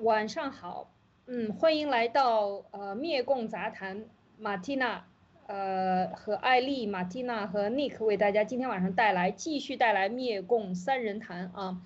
[0.00, 0.90] 晚上好，
[1.26, 4.04] 嗯，欢迎来到呃灭共杂谈，
[4.38, 5.04] 马蒂娜，
[5.46, 11.82] 呃和艾丽、马蒂娜和 Nick 为大家今天晚上带来继续带来灭共三人谈啊。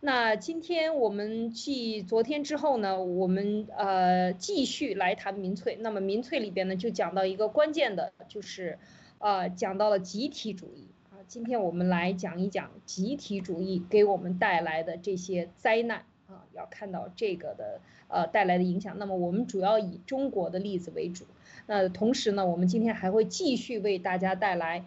[0.00, 5.76] 那今天我们继昨天之后呢，我们呃继续来谈民粹。
[5.80, 8.78] 那么民粹里边呢，就讲到一个关键的，就是
[9.18, 11.22] 呃讲到了集体主义啊。
[11.28, 16.04] 今天我们来讲一讲集体主义给我们带来的这些灾难。
[16.32, 18.98] 啊，要看到这个的呃带来的影响。
[18.98, 21.26] 那么我们主要以中国的例子为主。
[21.66, 24.84] 那同时呢，我们今天还会继续为大家带来，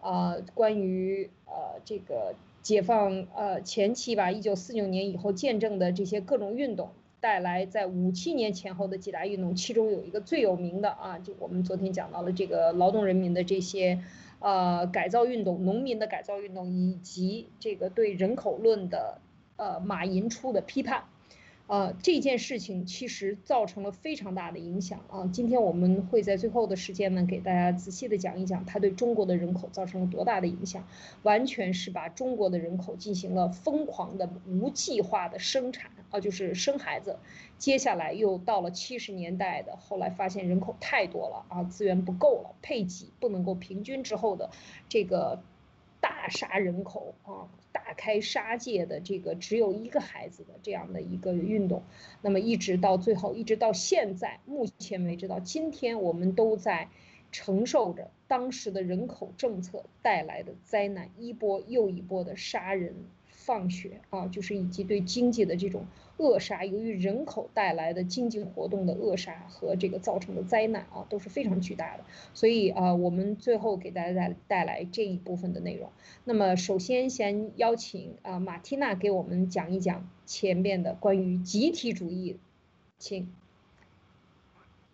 [0.00, 6.90] 啊，关于呃这个解放呃前期吧，一九四九年以后见证的这些各种运动，
[7.20, 14.00] 带来在五七年前后的几大运动，其中有一个最有名的啊，就我们昨天讲到了这个劳动人民的这些
[14.38, 19.18] 呃改造运动，农民的改造运动，以及这个对人口论的。
[19.56, 21.04] 呃，马寅初的批判，
[21.68, 25.30] 呃，这件事情其实造成了非常大的影响啊。
[25.32, 30.86] 今天我们会在最后的时间呢，给大家仔细的讲一讲它对中国的人口造成了多大的影响。
[31.22, 37.18] 完全是把中国的人口进行了疯狂的无计划的生产啊，就是生孩子。
[37.56, 44.50] 接下来又到了七十年代的，后来发现人口太多了啊，资源不够了，配给不能够平均之后的
[44.88, 45.42] 这个。
[46.00, 47.48] 大杀人口啊，
[47.96, 51.82] 开杀戒的这个只有一个孩子的这样的一个运动，
[52.20, 56.88] 那么一直到最后，一直到现在，目前为止到今天，我们都在
[57.32, 62.94] 承受着当时的人口政策带来的灾难，一波又一波的杀人。
[63.36, 72.04] 放血啊，就是以及对经济的这种扼杀，由于人口带来的经济活动的扼杀和这个造成的灾难啊，都是非常巨大的。
[72.34, 75.90] 所以啊，我们最后给大家带带来这一部分的内容。
[76.24, 82.38] 那么，首先先邀请啊马蒂娜给我们讲一讲前面的关于集体主义，
[82.98, 83.32] 请。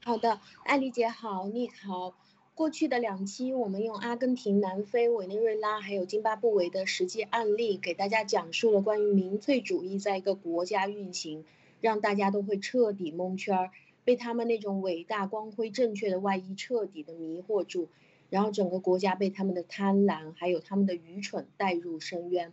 [0.03, 2.15] 好的，艾丽姐好，你好。
[2.61, 11.47] 过去的两期，我们用阿根廷、南非、委内瑞拉还有津巴布韦的实际案例，给大家讲述了关于民粹主义在一个国家运行，
[11.81, 13.71] 让大家都会彻底蒙圈，
[14.05, 17.89] 被他们那种伟大、光辉、正确的外衣彻底的迷惑住，
[18.29, 22.53] 然后整个国家被他们的贪婪还有他们的愚蠢带入深渊。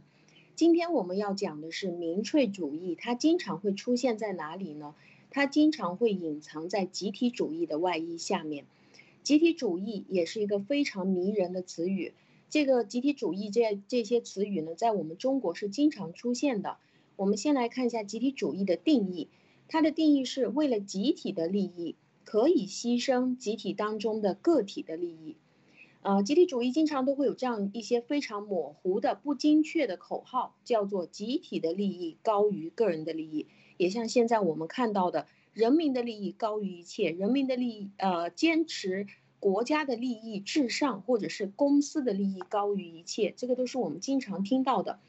[0.55, 4.95] 今天我们要讲的是民粹主义，它经常会出现在哪里呢？
[5.29, 8.63] 它经常会隐藏在集体主义的外衣下面。
[9.27, 12.13] 集体主义也是一个非常迷人的词语。
[12.49, 16.77] 这个集体主义这这些词语呢，在我们中国是经常出现的。
[17.17, 19.27] 我们先来看一下集体主义的定义，
[19.67, 25.35] 它的定义是为了集体的利益，可以牺牲集体当中的个体的利益。
[26.03, 33.47] 呃，集体主义经常都会有这样一些非常模糊的、不精确的口号，叫做集体的利益高于个人的利益。
[33.75, 35.27] 也像现在我们看到的。
[35.57, 39.07] 人民的利益高于一切，人民的利益，呃，坚持
[39.39, 44.99] 国家的利益至上，或者是公司的利益高于一切，这个都是我们经常听到的。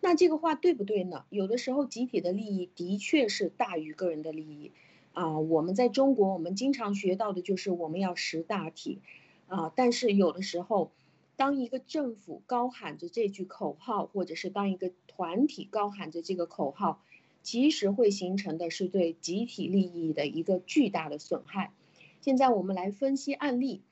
[0.00, 1.24] 那这个话对不对呢？
[1.28, 4.70] 有的时候集体的利益的确是大于个人的利益，
[5.12, 9.00] 啊，我们在中国我们经常学到的就是我们要识大体，
[9.48, 10.92] 啊，但是有的时候，
[11.34, 17.02] 当一个政府高喊着这句口号，或者是当一个团体高喊着这个口号。
[17.46, 21.72] 其实会形成的是对集体利益的一个巨大的损害。
[22.20, 23.82] 现在我们来分析案例，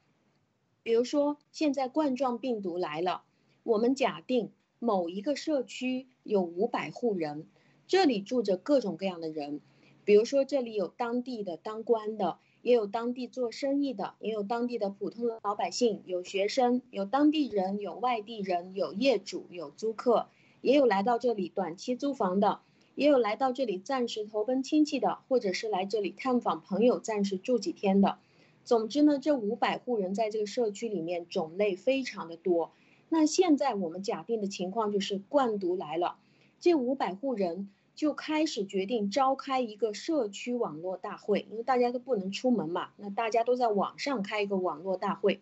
[0.82, 3.22] 比如说现在冠状病毒来了，
[3.62, 4.50] 我们假定
[4.80, 7.46] 某一个社区有五百户人，
[7.86, 9.60] 这里住着各种各样的人，
[10.04, 20.26] 比如说这里有当地的当官的，也有当地做生意的，也有当地的普通的老百姓，有学生，有当地人，有外地人，有业主，有租客，
[20.60, 22.58] 也有来到这里短期租房的。
[22.94, 28.18] 也有来到这里暂时投奔亲戚的，或者是来这里探访朋友暂时住几天的。
[28.64, 32.72] 总之呢，这五百户人在这个社区里面种类非常的多。
[33.08, 36.16] 那现在我们假定的情况就是冠毒来了，
[36.60, 45.40] 这五百户人就开始决定召开一个社区网络大会，因为大家都不能出门嘛，那大家都在网上开一个网络大会。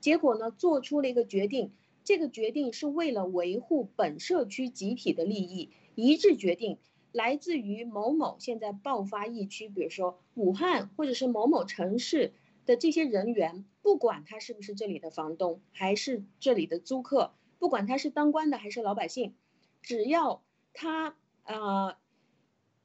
[0.00, 1.72] 结果呢，做出了一个决定，
[2.04, 6.78] 这个决定是为了维护本社区集体的利益，一致决定。
[7.12, 12.32] 来自于某某现在爆发疫区，比如说武汉或者是某某城市
[12.64, 19.34] 的这些人员，不管他是不是这里的房东，还是这里的租客，不管他是当官的还是老百姓，
[19.82, 20.42] 只要
[20.72, 21.14] 他
[21.44, 21.96] 呃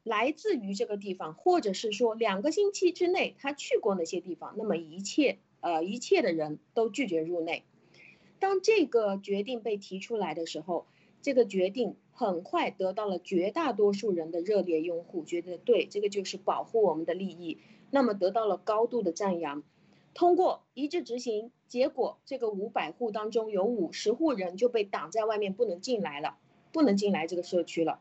[0.02, 7.64] 来自于这个地方，或者是说两个星期之内他去过那些地方，那么一切呃一切的人都拒绝入内。
[8.38, 10.86] 当这个决定被提出来的时候，
[11.22, 11.96] 这个决定。
[12.18, 17.58] 很快得到了绝大多数人的热烈拥护，觉得对，这个就是保护我们的利益，
[17.92, 19.62] 那么得到了高度的赞扬。
[20.14, 26.38] 通过一致执行，结果这个五百户当中有五十户人就被挡在外面，不能进来了，
[26.72, 28.00] 不能进来这个社区了。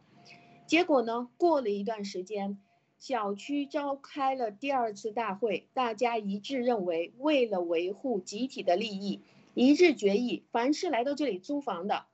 [0.65, 2.57] 结果呢，过了一段时间，
[2.97, 9.21] 小区召开了第二次大会，大家一致认为，为了维护集体的利益，
[9.53, 12.05] 一致决议，凡是来到这里租房的。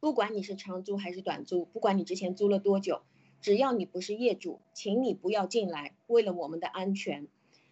[0.00, 3.02] 不管你是长租还是短租，不管你之前租了多久，
[3.40, 5.96] 只要你不是业主，请你不要进来。
[6.06, 7.26] 为了我们的安全，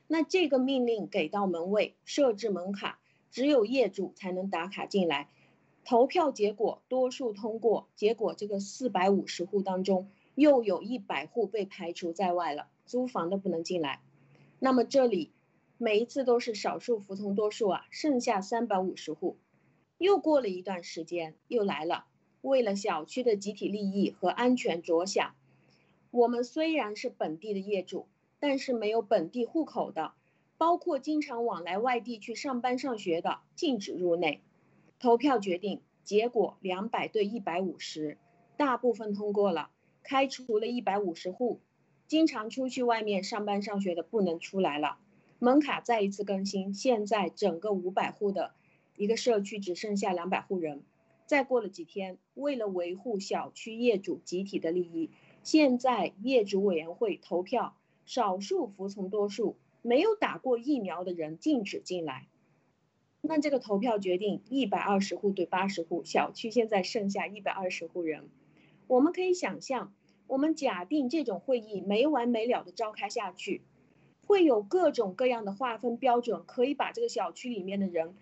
[0.09, 2.99] 那这个命令给到门卫，设置门卡，
[3.31, 5.29] 只有业主才能打卡进来。
[5.85, 14.01] 投票结果多数通过，结果这个四百五十户当中，又有一百户被排除在外了，租房的不能进来。
[14.59, 15.31] 那么这里
[15.79, 19.37] 每一次都是少数服从多数啊，剩下三百五十户。
[19.97, 22.05] 又过了一段时间，又来了。
[22.47, 25.35] 为了小区的集体利益和安全着想，
[26.13, 28.07] 我们虽然是本地的业主，
[28.39, 30.13] 但是没有本地户口的，
[30.57, 34.43] 包括经常往来外地去上班上学的，禁止入内。
[35.01, 38.17] 投票决定，结果两百对一百五十，
[38.57, 39.71] 大部分通过了，
[40.05, 41.59] 开除了一百五十户，
[42.07, 44.99] 经常出去外面上班上学的不能出来了。
[45.41, 48.55] 门卡再一次更新，现在整个五百户的
[48.97, 50.85] 一个社区只剩下两百户人。
[51.27, 55.11] 再过了几天，为了维护小区业主集体的利益，
[55.43, 62.29] 现在业主委员会投票，少数服从多数，没有打过疫苗的人禁止进来。
[63.21, 68.29] 那这个投票决定一百二十户对八十户，小区现在剩下一百二十户人。
[68.87, 69.93] 我们可以想象，
[70.29, 73.63] 我们假定这种会议没完没了的召开下去，
[74.25, 78.15] 会有各种各样的划分标准，可以把这个小区里面的人。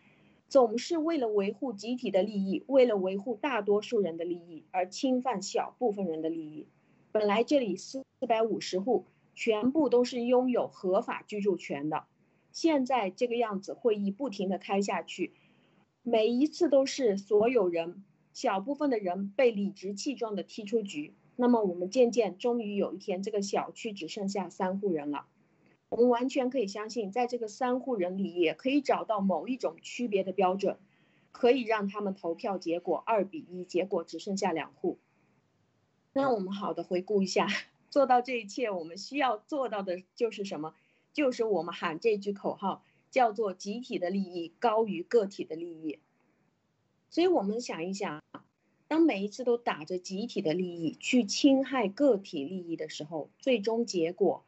[0.49, 6.67] 总是为了维护集体的利益，为了维护大多数人的利益而侵犯小部分人的利益。
[7.11, 12.05] 本来这里四四百五十户全部都是拥有合法居住权的，
[12.53, 15.33] 现在这个样子，会议不停的开下去，
[16.03, 21.15] 每一次都是所有人小部分的人被理直气壮的踢出局。
[21.37, 25.27] 那么我们渐渐终于有一天，这个小区只剩下三户人了。
[25.95, 30.77] 我们完全可以相信，在这个三户人里，也可以找到某一种区别的标准，
[31.31, 34.99] 可以让他们投票结果二比一，结果只剩下两户。
[36.13, 37.47] 那我们好的回顾一下，
[37.91, 40.75] 做到这一切，我们需要做到的就是什么？
[41.13, 42.83] 就是我们喊这句口号，
[43.13, 46.01] 叫做集体的利益高于个体的利益。
[47.09, 48.21] 所以我们想一想，
[48.89, 54.45] 当每一次都打着集体的利益去侵害个体利益的时候，最终结果。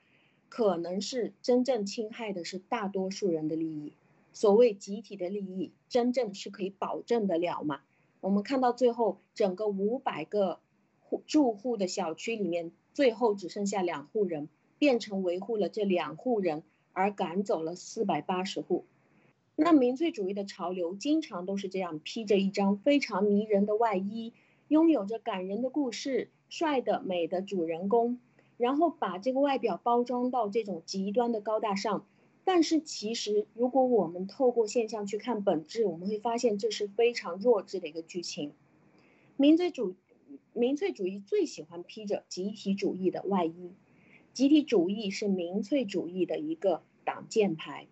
[0.48, 3.92] 可能是真正侵害的是大多数人的利益。
[4.32, 7.80] 所谓集体的利益，真正是可以保证得了吗？
[8.20, 10.60] 我们看到最后，整个五百个
[11.00, 14.48] 户住户的小区里面，最后只剩下两户人，
[14.78, 16.62] 变成维护了这两户人，
[16.92, 18.84] 而赶走了四百八十户。
[19.54, 24.34] 那民粹主义的潮流，经常都是这样，披着一张非常迷人的外衣，
[24.68, 28.18] 拥有着感人的故事，帅的美的主人公。
[28.56, 32.06] 然后把这个外表包装到这种极端的高大上，
[32.44, 38.52] 但是其实如果我们透过现象去看本质，我们会发现这是非常弱智的一个剧情。
[39.36, 39.94] 民粹主
[40.52, 43.72] 民粹主义最喜欢披着集体主义的外衣，
[44.32, 47.86] 集体主义是民粹主义的一个挡箭牌，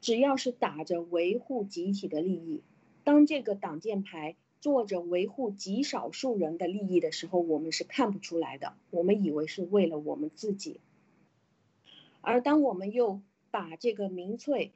[0.00, 2.62] 只要是打着维护集体的利益，
[3.04, 4.34] 当这个挡箭牌。
[4.64, 8.72] 做着维护极少数人的利益的时候，我们是看不出来的。
[8.88, 10.80] 我们以为是为了我们自己，
[12.22, 14.72] 而当我们又把这个民粹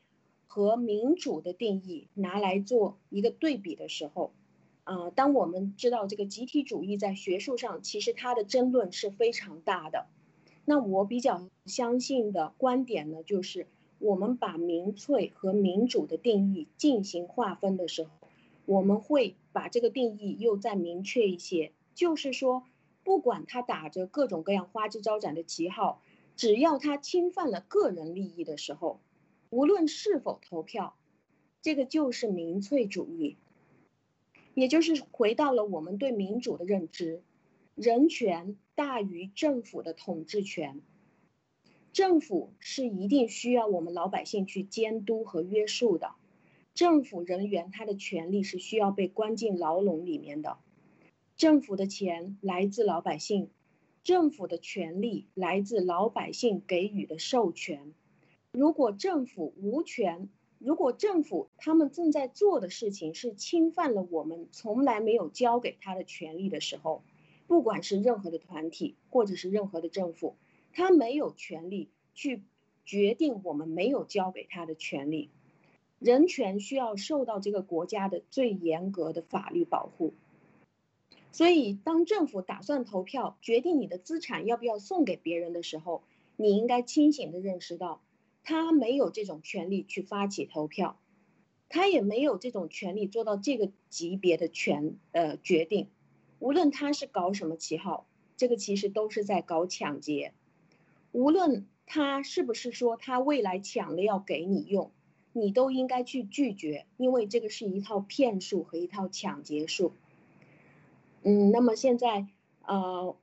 [0.47, 4.31] 和民主的定义拿来做一个对比的时候，
[4.85, 10.05] 啊，当我们知道这个集体主义在学术上其实它的争论是非常大的，
[10.67, 13.67] 那我比较相信的观点呢，就是
[13.99, 18.11] 我们把民粹和民主的定义进行划分的时候。
[18.69, 22.65] 我们会把这个定义又再明确一些，就是说，
[23.03, 26.03] 不管他打着各种各样花枝招展的旗号，
[26.37, 29.01] 只要他侵犯了个人利益的时候，
[29.49, 30.95] 无论是否投票，
[31.63, 33.39] 这个就是民粹主义，
[34.53, 37.23] 也就是回到了我们对民主的认知，
[37.75, 40.83] 人权大于政府的统治权，
[41.95, 46.11] 政府是一定需要我们老百姓去监督和约束的。
[46.79, 50.59] 政府人员他的权利是需要被关进牢笼里面的，
[51.37, 53.51] 政府的钱来自老百姓，
[54.05, 57.93] 政府的权利来自老百姓给予的授权。
[58.53, 60.29] 如果政府无权，
[60.61, 67.03] 如果政府他们正在做的事情是侵犯了我们从来没有交给他的权利的时候，
[67.49, 70.37] 不管是任何的团体或者是任何的政府，
[70.73, 72.45] 他没有权利去
[72.85, 75.31] 决定我们没有交给他的权利。
[75.99, 80.15] 人权需要受到这个国家的最严格的法律保护。
[81.31, 86.03] 所以，当政府打算投票决定你的资产要不要送给别人的时候，
[86.37, 88.01] 你应该清醒地认识到，
[88.43, 90.99] 他没有这种权利去发起投票，
[91.69, 95.89] 他也没有这种权利做到这个级别的权呃决定。
[96.39, 100.33] 无论他是搞什么旗号，这个其实都是在搞抢劫。
[101.13, 104.91] 无论他是不是说他未来抢了要给你用，
[105.41, 109.93] 你都应该去拒绝，因为这个是一套骗术和一套抢劫术。
[111.23, 112.27] 嗯，那么现在，
[112.65, 113.17] 呃，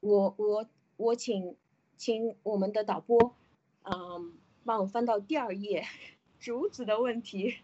[0.00, 1.56] 我我我请
[1.96, 3.34] 请我们的导播，
[3.82, 4.32] 嗯，
[4.64, 5.84] 帮我翻到第二页，
[6.40, 7.56] 竹子的问题。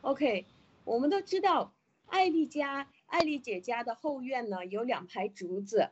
[0.00, 0.46] OK，
[0.84, 1.72] 我们都知道，
[2.06, 5.90] 艾丽家艾丽姐家的后院呢有两排竹子，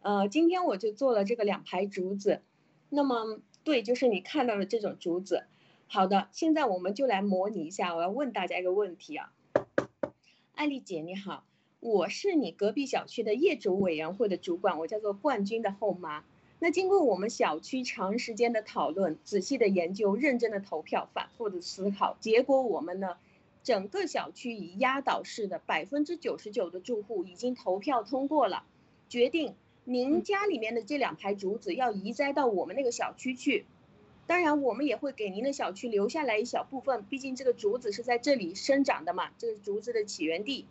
[0.00, 2.42] 呃，今天我就做了这个两排竹子。
[2.88, 5.44] 那么，对，就是你看到的这种竹子。
[5.92, 9.32] 好的，现在我们就来模拟一下，我要问大家一个问题啊，
[10.54, 11.42] 艾丽姐你好。
[11.80, 16.22] 我是你隔壁小区的业主委员会的主管，我叫做冠军的后妈。
[16.60, 23.16] 那经过我们小区长时间的讨论、仔细的研究、认真的投票、反复的思考，结果我们呢，
[23.64, 28.62] 整个小区以压倒式的百分之九十九的住户已经投票通过了，
[29.08, 33.66] 决定您家里面的这两排竹子要移栽到我们那个小区去。
[34.30, 40.66] 当然，我们也会给您的小区留下来一小部分，毕竟这个竹子是在这里生长的嘛，这是竹子的起源地。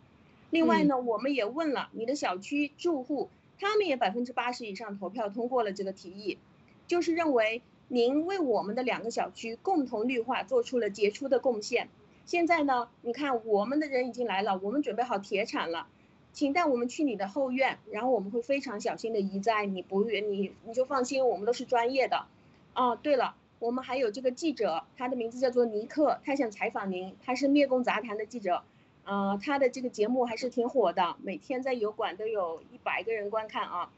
[0.48, 6.38] 另外呢，我们也问了你的小区住户，他们也百分之八十以上投票通过了这个提议，
[6.86, 11.90] 就是认为您为我们的两个小区共同绿化做出了杰出的贡献。
[12.24, 15.86] 现在呢，你看我们的人已经来了，我们准备好铁铲了，
[16.32, 22.24] 请带我们去你的后院，然后我们会非常小心的移栽，你不你你就放心，我们都是专业的。
[22.72, 28.64] 哦，对了，我们还有这个记者，他的名字叫做尼克，他想采访您，他是灭共杂谈的记者。
[29.04, 33.90] 呃，他的这个节目还是挺火的，每天在油管都有一百个人观看啊。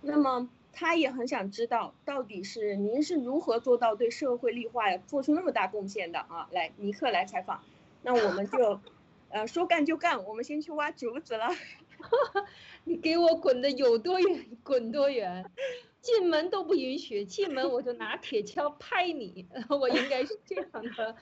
[0.00, 6.48] 那么他也很想知道，到底是您是如何做到对社会绿化做出那么大贡献的啊？
[6.52, 7.62] 来，尼克来采访。
[8.02, 8.80] 那我们就，
[9.30, 11.48] 呃，说干就干，我们先去挖竹子了。
[12.84, 15.50] 你给我滚的有多远滚多远，
[16.00, 19.46] 进门都不允许，进门 我就拿铁锹拍你。
[19.68, 20.66] 我应该是这样
[20.96, 21.16] 的。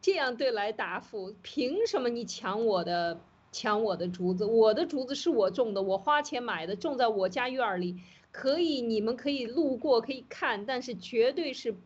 [0.00, 3.20] 这样对来答复，凭什么你抢我的
[3.52, 4.44] 抢我的竹子？
[4.44, 7.96] 我的竹子是我种的，我花钱买的，种在我家院儿里，
[8.32, 11.76] 可以，你们可以路过可以看，但是绝对是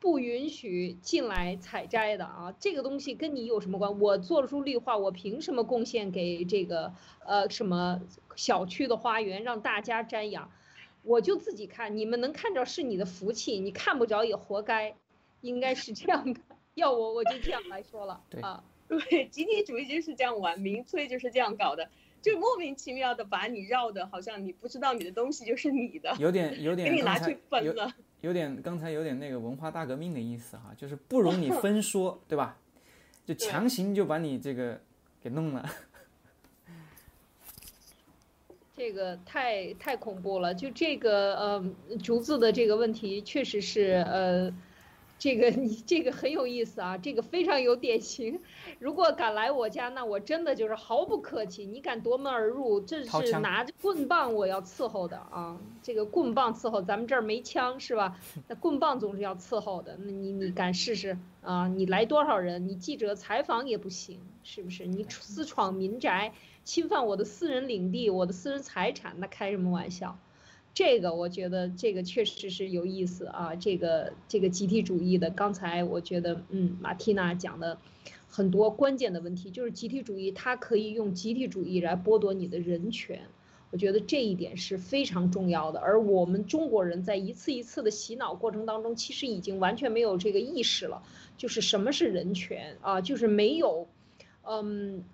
[0.00, 2.54] 不允许进来采摘的啊！
[2.58, 4.00] 这个东西跟你有什么关？
[4.00, 6.94] 我做出绿化，我凭什么贡献给这个
[7.26, 8.00] 呃什么
[8.34, 10.50] 小区的花园让大家瞻仰？
[11.02, 14.94] 我就自己看，你们能看着是你的福气，你看不着也活该，
[15.40, 16.40] 应该是这样的。
[16.74, 21.86] 要我我就这样来说了啊，对，集体主义就是这样玩，民粹就是这样搞的，
[22.22, 27.92] 就莫名其妙的把你绕的，好像你不知道你的东西就是你的，有点有点给你拿去分了，
[28.22, 32.58] 有点刚才有点那个文化大革命的意思哈，就是不容你 分说，对吧？
[33.26, 34.80] 就强行就把你这个
[35.20, 35.68] 给弄了，
[38.82, 41.64] 这个太太恐怖了，就这个呃
[42.02, 44.52] 竹子的这个问题确实是呃。
[45.18, 48.40] 这个 你这个很有意思啊，这个非常有典型。
[48.80, 51.64] 如果敢来我家，那我真的就是毫不客气。
[51.64, 55.60] 你敢夺门而入，这是拿着棍棒我要伺候的啊！
[55.80, 58.18] 这个棍棒伺候，咱们这儿没枪是吧？
[58.48, 59.96] 那棍棒总是要伺候的。
[59.96, 61.68] 那你你敢试试啊？
[61.68, 62.66] 你来多少人？
[62.66, 64.86] 你记者采访也不行，是不是？
[64.86, 66.32] 你私闯民宅，
[66.64, 70.18] 侵犯我的私人领地，我的私人财产，那开什么玩笑？
[70.74, 77.76] 这个我觉得这个确实是有意思啊，这个这个集体主义的，刚才我觉得嗯，马蒂娜讲的
[78.26, 83.20] 很多关键的问题，就是集体主义它可以用集体主义来剥夺你的人权，
[83.70, 85.80] 我觉得这一点是非常重要的。
[85.80, 91.02] 而我们中国人在一次一次的洗脑过程当中，其实已经完全没有这个意识了，
[91.36, 93.88] 就是什么是人权啊，就是没有，
[94.44, 95.04] 嗯。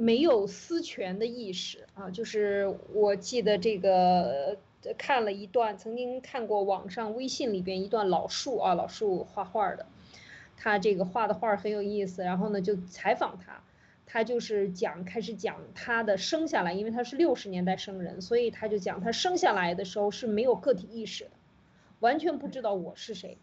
[0.00, 4.56] 没有私权的意识啊，就是我记得这个
[4.96, 9.84] 看了一段，曾经看过网上微信里边一段老树啊，老树画画的，
[10.56, 13.62] 他这个画的画很有意思，然后呢就采访他，
[14.06, 21.32] 他就是讲开始讲他的生下来，因为他是六十年代生人，所以他就讲他生下来的时候是没有个体意识的，
[21.98, 23.36] 完全不知道我是谁，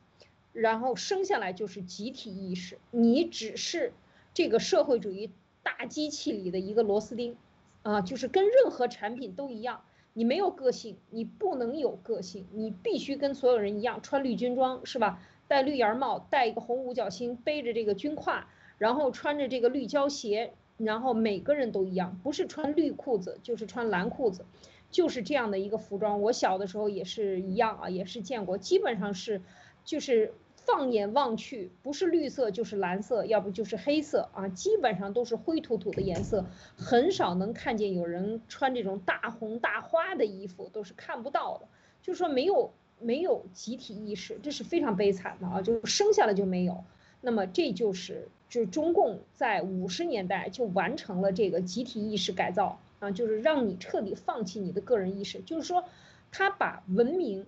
[0.53, 3.93] 然后生下来就是集体意识，你只是
[4.33, 5.29] 这个社会主义。
[5.67, 7.35] 大机器里的一个螺丝钉，
[7.81, 9.81] 啊，就是跟任何产品都一样，
[10.13, 15.21] 你没有个性，你不能有个性，你必须跟所有人一样，穿绿军装是吧？
[15.49, 18.43] 戴绿檐帽，戴一个红五角星，背着这个军挎，
[18.77, 24.45] 然后穿着这个绿胶鞋，然后每个人都一样，不是穿绿裤子就是穿蓝裤子，
[24.89, 26.21] 就是这样的一个服装。
[26.21, 29.41] 我小的时候也是一样啊，也是见过，基本上是，
[29.83, 30.33] 就是。
[30.67, 36.45] 放眼望去，不是绿色就是蓝色，要不就是黑色啊，基本上都是灰土土的颜色，
[36.75, 41.67] 很少能看见有人穿这种大红大花的衣服，都是看不到的。
[42.01, 46.83] 就是说没有没有集体意识，这是非常悲惨的啊，就生下来就没有。
[47.21, 55.85] 那么这就是就是中共在五十年代就完成了这个集体意识改造啊，就是让你彻底放弃你的个人意识，就是说
[56.29, 57.45] 他把文明。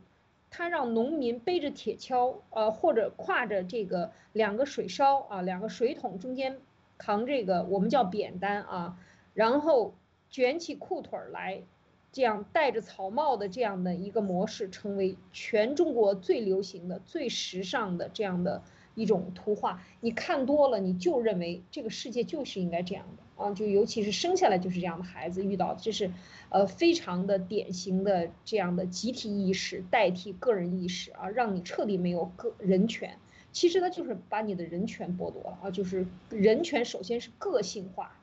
[0.49, 6.59] 他让农民背着铁锹，呃，或者挎着这个两个水烧啊，两个水桶中间
[6.97, 8.97] 扛这个我们叫扁担啊，
[9.33, 9.93] 然后
[10.29, 11.63] 卷起裤腿来，
[12.11, 18.63] 这样戴着草帽的这样的一个模式，成为全中国最流行的、最时尚的这样的。
[18.95, 23.53] 一种图画，你看多了，你就认为这个世界就是应该这样的啊！
[23.53, 26.11] 就尤其是生下来就是这样的孩子遇到，这是，
[26.49, 33.17] 呃，非常的典型的这样的集体意识代替个人意识啊，让你彻底没有个人权。
[33.51, 35.71] 其实呢，就是把你的人权剥夺了啊！
[35.71, 38.15] 就是人权首先是个性化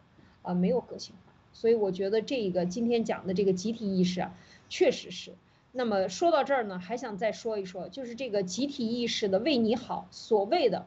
[0.43, 1.33] 的啊，没有个性化。
[1.53, 4.37] 所以我觉得这个今天讲的这个集体意识啊，
[4.69, 5.33] 确实是。
[5.73, 10.87] 那么说到这儿呢，还想再说一说，就是这个集体意识的为你好，所谓的，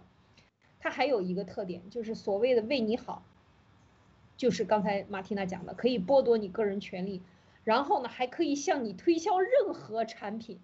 [0.80, 3.24] 它还有一个特点，就是所谓的为你好，
[4.40, 7.22] 就是刚才马蒂娜讲的，可以剥夺你个人权利，
[7.66, 10.60] 然后呢，还可以向你推销任何产品，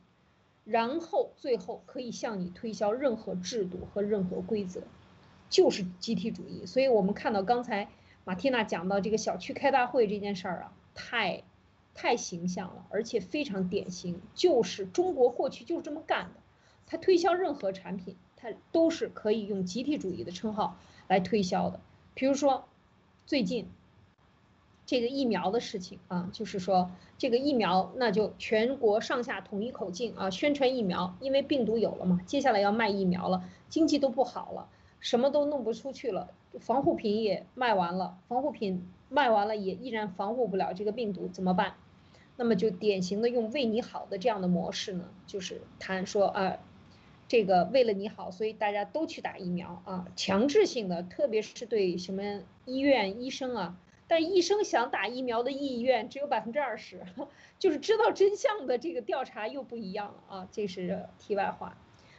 [0.64, 4.82] 然后最后可以向你推销任何制度和任何规则，
[5.50, 6.66] 就是集体主义。
[6.66, 7.90] 所以我们看到刚才
[8.24, 11.44] 马蒂娜讲到这个小区开大会这件事儿啊，太。
[11.98, 16.42] 太形象了，而且非常典型，就是中国过去就是这么干的。
[16.88, 21.80] 他推销任何产品，他都是可以用集体主义的称号来推销的。
[22.14, 22.68] 比如说，
[23.26, 23.68] 最近
[24.86, 41.74] 这个疫苗的事情啊，就是说这个疫苗，那就全国上下统一口径啊，宣传疫苗，因为病毒有了嘛，接下来要卖疫苗了，经济都不好了，什么都弄不出去了，防护品也卖完了，防护品卖完了也依然防护不了这个病毒，怎么办？
[42.38, 46.58] 那么就典型的用为你好的这样的模式呢，就是谈说啊，
[47.28, 57.02] 这个为了你好，所以大家都去打疫苗啊，强制性的，特别是对什么医院医生啊，但医生想打疫苗的意愿只有百分之二十，
[57.58, 61.78] 就是知道真相的这个调查又不一样了啊，这是题外话。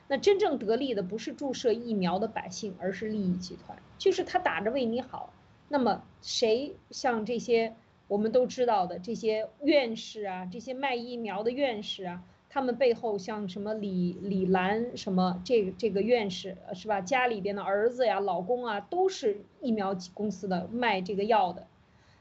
[0.08, 5.32] 那真正得利的不是注射疫苗的百姓，而是利益集团，就是他打着为你好，
[5.68, 7.74] 那么谁像这些？
[8.08, 12.22] 我们都知道的这些院士啊，这些卖疫苗的院士啊，
[12.56, 17.02] 他们背后像什么李李兰什么这这个院士是吧？
[17.02, 21.66] 家里边的儿子呀、老公啊，都是疫苗公司的卖这个药的。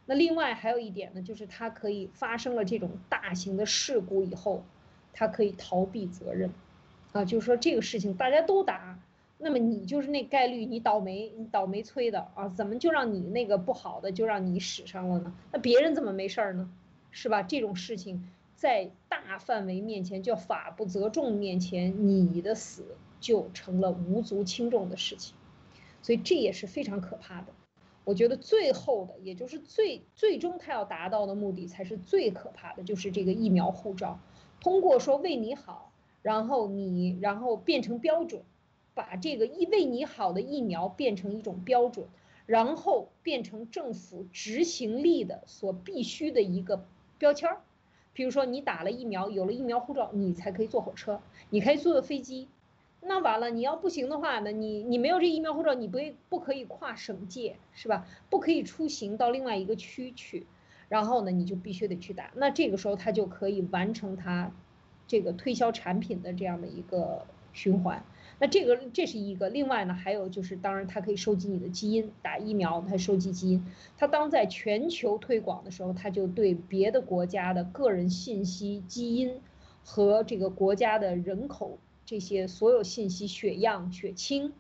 [0.06, 4.66] 那另外还有一点呢，就是他可以发生了这种大型的事故以后，
[5.14, 6.52] 他可以逃避责任，
[7.14, 9.00] 啊，就是说这个事情大家都打。
[9.38, 12.50] 那么你就是那概率，你倒霉，你倒霉催的啊？
[12.50, 15.34] 怎么就让你那个不好的就让你使上了呢？
[15.54, 16.70] 那别人怎么没事儿呢？
[17.10, 17.42] 是吧？
[17.42, 25.36] 这种事情在大范围面前叫法不责众面前，你的死就成了无足轻重的事情，
[26.02, 27.48] 所以这也是非常可怕的。
[28.04, 34.20] 我觉得最后的，也就是最最终他要达到的目的才是最可怕的，就是这个疫苗护照，
[34.60, 35.92] 通过说为你好，
[36.22, 38.42] 然后你然后变成标准。
[38.94, 42.08] 把这个一为你好的疫苗变成一种标准，
[42.46, 46.86] 然后变成政府执行力的所必须的一个
[47.18, 47.62] 标签儿。
[48.16, 52.48] 比如说，你打了疫苗，有了疫苗护照，你才可以坐火车，你可以坐飞机。
[53.02, 56.00] 那完了，你要不行的话呢，你你没有这疫苗护照，你不
[56.30, 58.08] 不可以跨省界，是吧？
[58.30, 60.48] 不可以出行到另外一个区去。
[60.88, 62.32] 然后呢，你就必须得去打。
[62.36, 64.52] 那这个时候他就可以完成他
[65.08, 68.06] 这个推销产品的这样的一个循环。
[68.40, 73.66] 那这个这是一个，另外呢，还有就是，当然它可以收集你的基因，打疫苗它收集基因，
[73.98, 79.40] 它当在全球推广的时候，它就对别的国家的个人信息、基因
[79.84, 84.52] 和这个国家的人口这些所有信息、血样、血清。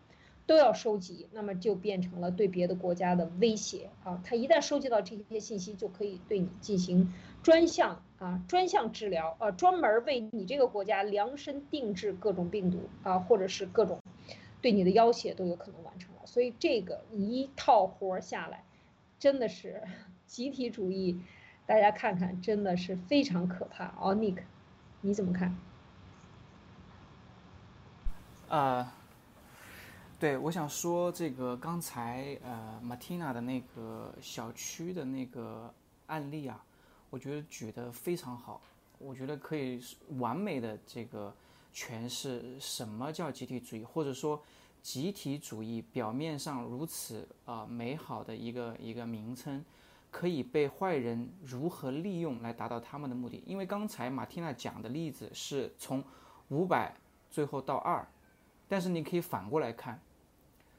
[0.47, 4.21] 都要收集，那么就变成了对别的国家的威胁啊！
[4.23, 13.99] 他一旦收集到这些信息，就可以对你进行专项啊专项治疗啊，专门为你这个国家量身定制各种病毒啊，或者是各种
[14.61, 16.21] 对你的要挟都有可能完成了。
[16.25, 18.63] 所以这个一套活下来，
[19.17, 19.81] 真的是
[20.27, 21.19] 集体主义，
[21.65, 24.43] 大家看看，真的是非常可怕哦，Nick，
[25.01, 25.57] 你怎么看？
[28.47, 28.95] 啊，
[30.17, 35.71] 对，我想说这个刚才呃，Martina 的那个小区的那个
[36.07, 36.63] 案例啊，
[37.09, 38.61] 我觉得举得非常好，
[38.97, 39.83] 我觉得可以
[40.17, 41.35] 完美的这个
[41.73, 44.41] 诠释什么叫集体主义，或者说
[44.81, 49.63] 集体主义表面上如此啊美好的一个一个名称，
[50.11, 53.43] 可以被坏人如何利用来达到他们的目的。
[53.45, 56.01] 因为刚才马蒂娜讲的例子是从
[56.47, 56.95] 五百
[57.29, 58.07] 最后到二。
[58.67, 59.99] 但是你可以反过来看，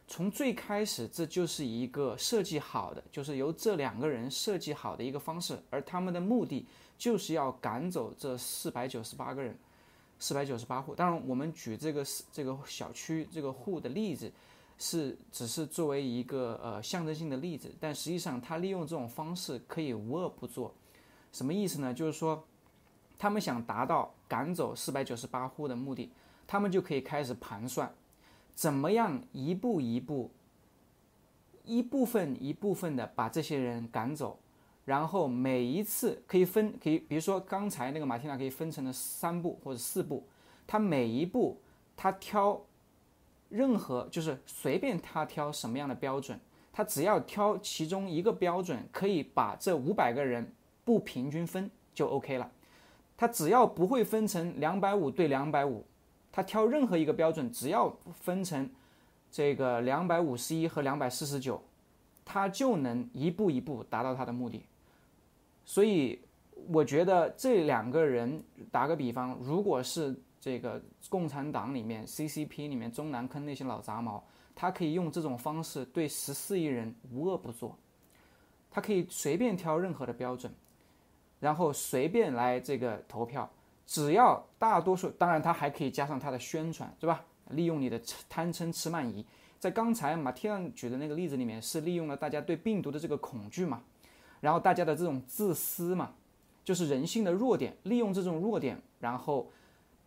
[0.09, 9.57] 从最开始这就是一个设计好的，就是由这两个人设计好的一个方式，而他们的目的就是要赶走这四百九十八个人，
[10.19, 10.95] 四百九十八户。
[10.95, 14.33] 当然，我们举这个这个小区这个户的例子，
[14.79, 20.75] 是只是作为一个呃象征性的例子，但实际上他利用这种方式可以无恶不作。
[21.33, 21.93] 什么意思呢？
[21.93, 22.45] 就是说，
[23.19, 26.11] 他们想达到赶走四百九十八户的目的。
[26.47, 27.93] 他们就可以开始盘算，
[28.55, 30.31] 怎么样一步一步、
[31.65, 34.39] 一部分一部分的把这些人赶走，
[34.85, 40.25] 然后每一次可以分，可以比如说刚才那个马蒂娜可以分成了三步或者四步，
[40.67, 41.61] 他每一步
[41.97, 42.61] 他挑
[43.49, 46.39] 任何就是随便他挑什么样的标准，
[46.73, 50.53] 他只要挑其中一个标准，可以把这五百个人
[50.85, 52.51] 不平均分就 OK 了，
[53.17, 55.85] 他只要不会分成两百五对两百五。
[56.37, 58.69] 他挑任何一个标准，只要分成
[59.33, 61.63] 这个两百五十一和两百四十九，
[62.27, 64.63] 他就能一步一步达到他的目的。
[65.65, 66.21] 所以，
[66.69, 74.23] 我觉得这两个人，打个比方，如果是这个共产党里面 CCP 里面中南坑那些老杂毛，
[74.55, 77.79] 他可以用这种方式对十四亿人无恶不作，
[78.71, 80.53] 他可以随便挑任何的标准，
[81.41, 83.51] 然后随便来这个投票。
[83.87, 87.25] 只要大多数，当然他还可以加上他的宣传，是吧？
[87.51, 87.97] 利用你的
[88.29, 89.25] 贪嗔痴慢疑，
[89.61, 93.81] 在刚才马天举的那个例子里面，是利用了大家对病毒的这个恐惧嘛，
[94.41, 96.11] 然后大家的这种自私嘛，
[96.65, 99.49] 就是人性的弱点，利用这种弱点，然后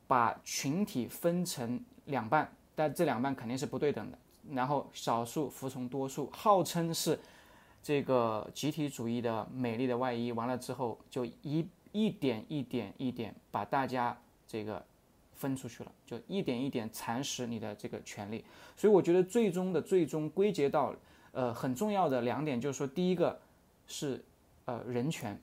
[0.06, 4.18] 把群体分成两半，但这两半肯定是不对等的，
[4.52, 7.18] 然后少数服从多数，号称是
[7.82, 11.66] 这个集体主义的美丽的外衣，完了之后就一。
[11.92, 14.84] 一点一点一点把大家这个
[15.34, 18.44] 分出去了，就一点一点蚕食你的这个权利。
[18.76, 20.94] 所以我觉得最终的最终归结到
[21.32, 23.40] 呃很重要的两点，就是说第一个
[23.88, 24.24] 是
[24.66, 25.40] 呃人权，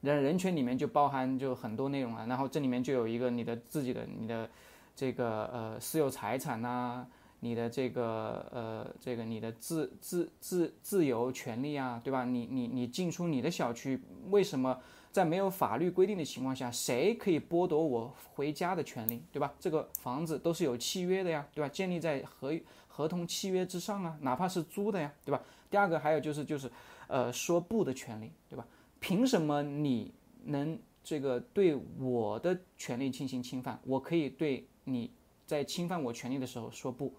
[0.00, 4.48] 人人权里面就包含就很多内容了，然后这里面就有一个你的自己的你的
[4.94, 7.06] 这个呃私有财产呐。
[7.44, 12.24] 你的这个呃，这个你的自自自自由权利啊，对吧？
[12.24, 14.00] 你你你进出你的小区，
[14.30, 14.78] 为什么
[15.12, 19.52] 在没有法律规定的情况下，谁可以剥夺我回家的权利，对吧？
[19.60, 21.68] 这个房子都是有契约的呀，对吧？
[21.68, 25.42] 建立在合合同契约之上啊，哪怕是租的呀，对吧？
[25.70, 26.70] 第二个还有就是就是，
[27.08, 28.66] 呃，说不的权利，对吧？
[29.00, 33.78] 凭什么你能这个对我的权利进行侵犯？
[33.84, 35.10] 我可以对你
[35.46, 37.12] 在侵犯我权利的时候说不。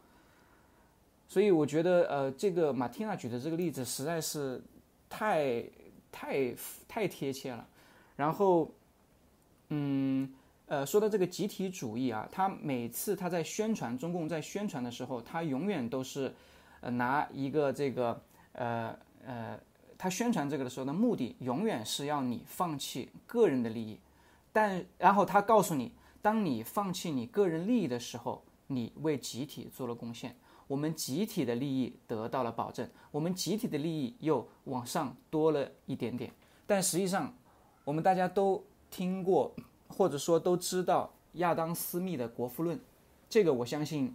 [1.28, 4.62] 所以我觉得，呃，这个马蒂娜举的这个例子实在是
[5.10, 5.64] 太、
[6.12, 6.56] 太、
[6.88, 7.68] 太贴切了。
[8.16, 8.72] 然后，
[9.70, 10.32] 嗯，
[10.68, 16.34] 呃，说到这个集体主义啊，他每次他在宣传中共在宣传的时候，他永远都是，
[16.82, 18.22] 呃，拿一个这个，
[18.54, 18.96] 呃
[19.26, 19.60] 呃，
[19.98, 24.00] 他宣传这个的时候的目的，永远是要你放弃个人的利益。
[24.52, 30.36] 但然后他告诉你，当你放弃你个人利益的时候，你为集体做了贡献。
[30.68, 36.32] 我们集体的利益得到了保证，我们集体的利益又往上多了一点点。
[36.66, 37.34] 但实际上，
[37.84, 39.54] 我们大家都听过，
[39.88, 42.78] 或者说都知道亚当·斯密的《国富论》，
[43.30, 44.14] 这个我相信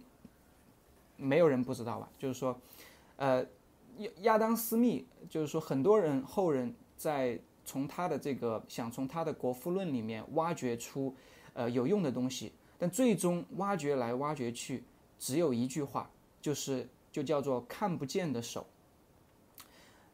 [1.17, 2.09] 没有人不知道吧？
[2.17, 2.59] 就是说，
[3.17, 3.43] 呃，
[3.97, 11.13] 亚亚当·斯密，就是说很多人后人在从他的这个想从他的《国富论》里面挖掘出
[11.53, 14.83] 呃有用的东西，但最终挖掘来挖掘去，
[15.17, 16.09] 只有一句话。
[16.41, 18.65] 就是就叫做看不见的手，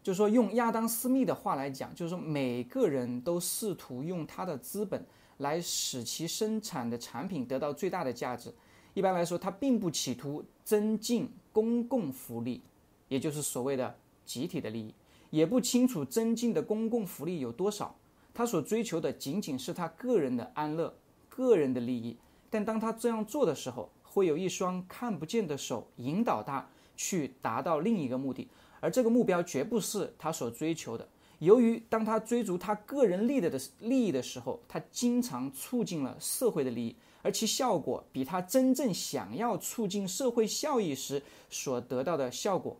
[0.05, 5.03] 就是说用亚当斯密的话来讲，就是说每个人都试图用他的资本
[5.37, 8.53] 来使其生产的产品得到最大的价值。
[8.93, 12.61] 一般来说，他并不企图增进公共福利，
[13.07, 13.95] 也就是所谓的
[14.27, 14.93] 集体的利益，
[15.31, 17.95] 也不清楚增进的公共福利有多少。
[18.31, 20.93] 他所追求的仅仅是他个人的安乐、
[21.27, 22.15] 个人的利益。
[22.51, 28.47] 但当他这样做的时候，会有一双看不见的手引导他去达到另一个目的，
[28.85, 31.07] 而这个目标绝不是他所追求的，
[31.39, 41.19] 由于当他追逐他个人利益的利益的时候，他经常促进了社会的利益，而其效果比他真正想要促进社会效益时
[41.49, 42.77] 所得到的效果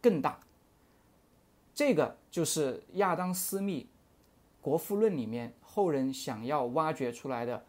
[0.00, 0.38] 更大。
[1.74, 3.82] 这个就是亚当·斯密
[4.60, 7.64] 《国富论》里面后人想要挖掘出来的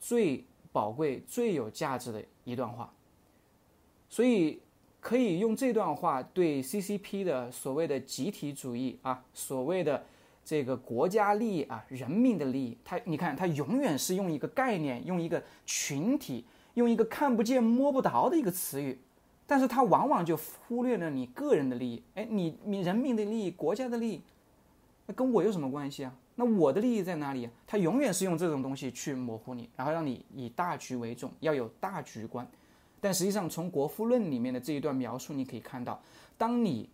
[0.00, 2.90] 最宝贵、最有价值的一段话。
[4.08, 4.63] 所以。
[5.04, 10.02] 可以用这段话对 CCP 的所谓的集体主义啊，所谓的
[10.42, 18.98] 这个国家利益啊，人民的利益，它你看，它永远是用一个概念，用一个群体，用一个看不见摸不着的一个词语，
[19.46, 20.34] 但是它往往就
[20.66, 22.02] 忽略了你个人的利益。
[22.14, 24.22] 哎，你你人民的利益，国家的利益，
[25.04, 26.16] 那跟我有什么关系啊？
[26.36, 27.46] 那我的利益在哪里？
[27.66, 32.48] 它永远是用这种东西去模糊你，然后让你以大局为重，要有大局观。
[33.04, 36.02] 但实际上，从《国富论》里面的这一段描述，你可以看到，
[36.38, 36.88] 当你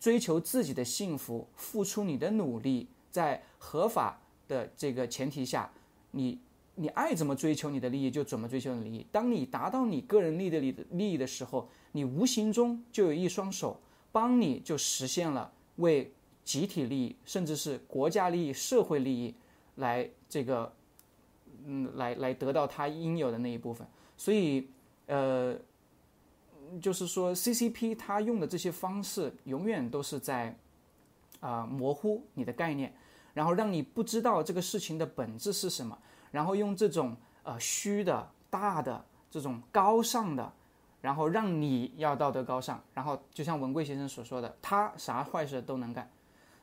[0.00, 5.70] 追求自己的幸福，付出你的努力，在合法的这个前提下，
[6.10, 6.36] 你
[6.74, 9.06] 你爱怎么追求你的利益就怎么追求你的利益。
[9.12, 13.78] 当你达到你个人利的利的利益的时候，你无形中就有一双手
[14.10, 19.32] 帮你就实现了为集体利益，甚至是国家利益、社会利益
[19.76, 20.72] 来这个
[21.64, 23.86] 嗯来来得到他应有的那一部分。
[24.16, 24.66] 所以。
[25.06, 25.56] 呃，
[26.80, 30.56] 就是说，CCP 它用的这些方式，永远都是在
[31.40, 32.94] 啊模糊你的概念，
[33.34, 35.98] 然后让你不知道这个事情的本质是什么，
[36.30, 40.52] 然后用这种呃虚的、大的这种高尚的，
[41.00, 46.10] 然后让你要道德高尚，然后就像文贵先生所说的，他啥坏事都能干。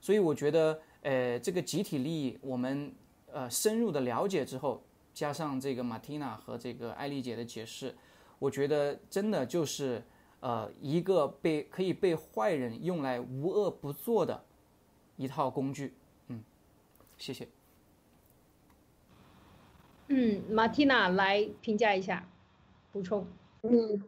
[0.01, 2.91] 所以我觉得，呃，这个集体利益，我们
[3.31, 4.81] 呃深入的了解之后，
[5.13, 7.93] 加上这个马蒂娜和这个艾丽姐的解释。
[8.39, 10.01] 我觉得真的就是，
[10.39, 14.43] 呃，一个被可以被坏人用来无恶不作的
[15.17, 15.93] 一套工具。
[16.27, 16.41] 嗯，
[17.17, 17.47] 谢谢。
[20.07, 22.27] 嗯，马蒂娜来评价一下，
[22.93, 23.27] 补充。
[23.61, 24.03] 嗯，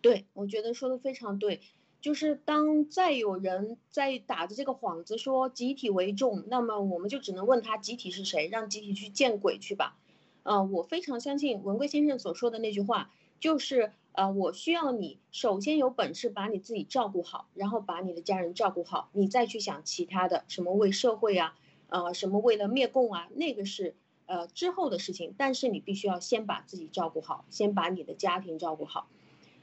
[0.00, 1.60] 对，我觉得说的非常对。
[2.00, 9.96] 就是当再有人在打着这个幌子说集体为重，那么我们就只能问他集体是谁，让集体去见鬼去吧。
[10.42, 13.10] 呃，我非常相信文贵先生所说的那句话。
[13.44, 21.54] 就是呃，我需要你首先有本事把你自己照顾好，然后把你的家人照顾好，你再去想其他的什么为社会啊，
[21.88, 25.34] 呃，什么为了灭共啊，那个是呃之后的事情。
[25.36, 29.08] 但是你必须要先把自己照顾好，先把你的家庭照顾好，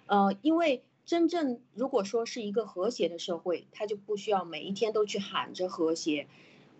[0.05, 6.27] 呃，因为真正如果说是一个和谐的社会，它就不需要每一天都去喊着和谐。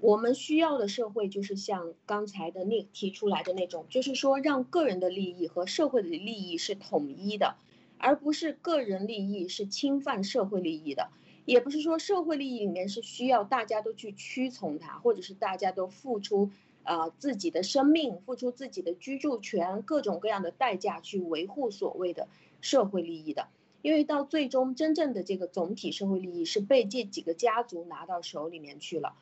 [0.01, 7.55] 我们需要的社会就是像刚才的那提出来的那种，就是说让个人的利益和社会的利益是统一的，
[7.99, 11.11] 而不是个人利益是侵犯社会利益的，
[11.45, 16.49] 也不是说社会利益里面是需要大家都去屈从它，或者是大家都付出
[16.81, 22.27] 呃自己的生命、付出自己的居住权、各种各样的代价去维护所谓的
[22.59, 23.49] 社会利益的，
[23.83, 29.13] 因为到最终真正的这个总体社会利益是被这几个家族拿到手里面去了。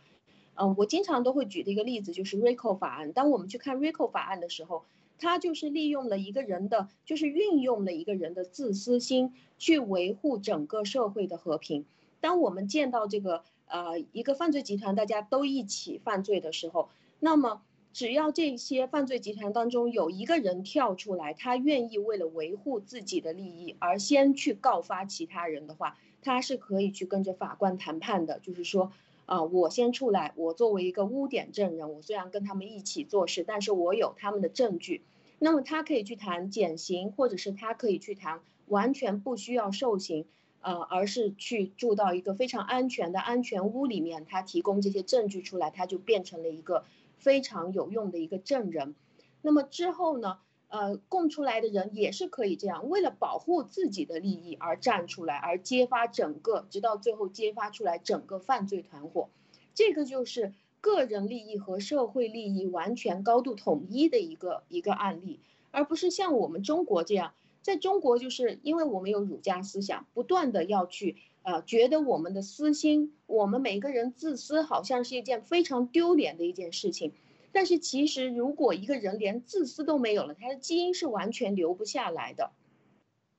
[0.61, 3.13] 嗯，我经常都会举的一个例子就是 RICO 法案。
[3.13, 4.83] 当我们去看 RICO 法案的时候，
[5.17, 11.85] 它就是利用了一个人的，就是运用了一个人的自私心去维护整个社会的和平。
[12.19, 16.89] 当我们见到这个呃一个犯罪集团大家都一起犯罪的时候，
[17.21, 17.61] 那么
[17.93, 28.91] 只要这些犯罪集团当中有一个人跳出来，他愿意为了维护自己的利益而先去告发其他人的话，他是可以去跟着法官谈判的，就是说。
[29.29, 35.03] 啊，我先出来，我作为一个污点证人，我虽然跟他们一起做事，但是我有他们的证据，
[35.37, 40.25] 那么他可以去谈减刑，或者是他可以去谈完全不需要受刑，
[40.61, 46.83] 呃，而是去住到一个非常安全的安全屋里面，他提供这些证据出来，他就变成了一个
[47.19, 48.95] 非常有用的一个证人，
[49.43, 50.39] 那么之后呢？
[50.69, 59.29] 呃，供出来的人也是可以这样，为了保护自己的利益而站出来，而揭发整个，直到最后揭发出来整个犯罪团伙，
[59.73, 65.39] 这个就是个人利益和社会利益完全高度统一的一个一个案例，
[65.71, 77.13] 而不是像我们中国这样，在中国就是因为我们有儒家思想，不断的要去呃，觉得我们的私心，我们每个人自私，好像是一件非常丢脸的一件事情。
[77.51, 82.51] 但是其实，如果一个人连自私都没有了，他的基因是完全留不下来的。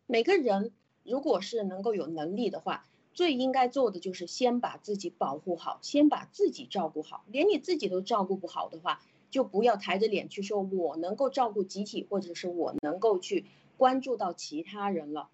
[0.06, 0.72] 每个人
[1.04, 7.24] 如果是能够有能力的话，最应该做的就是先把自己保护好，先把自己照顾好。
[7.28, 13.44] 连你自己都照顾不好的话，就不要抬着脸去说我能够照顾集体，或者是我能够去
[13.76, 15.28] 关注到其他人了。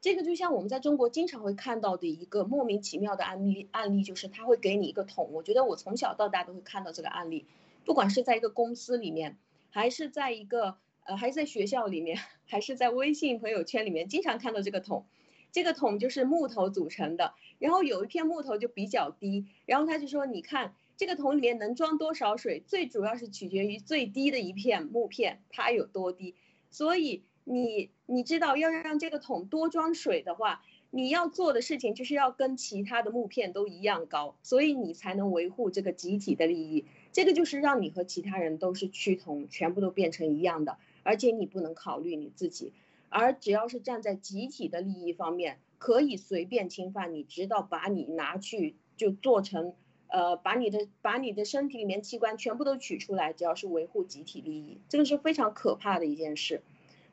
[0.00, 5.30] 这个就像我们在中国经常会看到的一个莫名其妙的案例，案例就是他会给你一个桶。
[5.32, 7.46] 我觉得我从小到大都会看到这个案例，
[7.84, 9.38] 不管是在一个公司里面，
[9.70, 15.06] 还是在一个呃，还是在学校里面， 还是在微信朋友圈里面，经常看到这个桶。
[15.52, 26.34] 这个桶就是木头组成的，然后有一片木头就比较低，然后他就说，你看这个桶里面能装多少水，最主要是取决于最低的一片木片它有多低，
[26.70, 27.22] 所以。
[27.46, 36.86] 你你知道要让这个桶多装水的话，你要做的事情就是要跟其他的木片都一样高，所以你才能维护这个集体的利益。
[37.14, 42.72] 这个就是让你和其他人都是趋同，全部都变成一样的，而且你不能考虑你自己，
[43.08, 49.74] 而只要是站在集体的利益方面，可以随便侵犯你，直到把你拿去就做成，
[50.08, 56.62] 呃，把你的把你的身体里面器官全部都取出来，只要是维护集体利益，这个是非常可怕的一件事。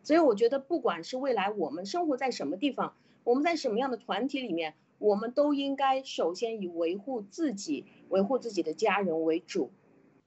[0.01, 9.69] 所以我觉得，不管是未来我们生活在什么地方，我们在什么样的团体里面，我们都应该首先以维护自己、维护自己的家人为主。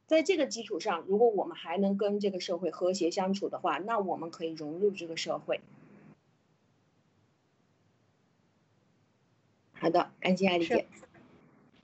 [0.07, 5.61] 在这个基础上，如果我们还能跟这个社会和谐相处的话，那我们可以融入这个社会。
[9.73, 10.87] 好的，感谢艾丽姐。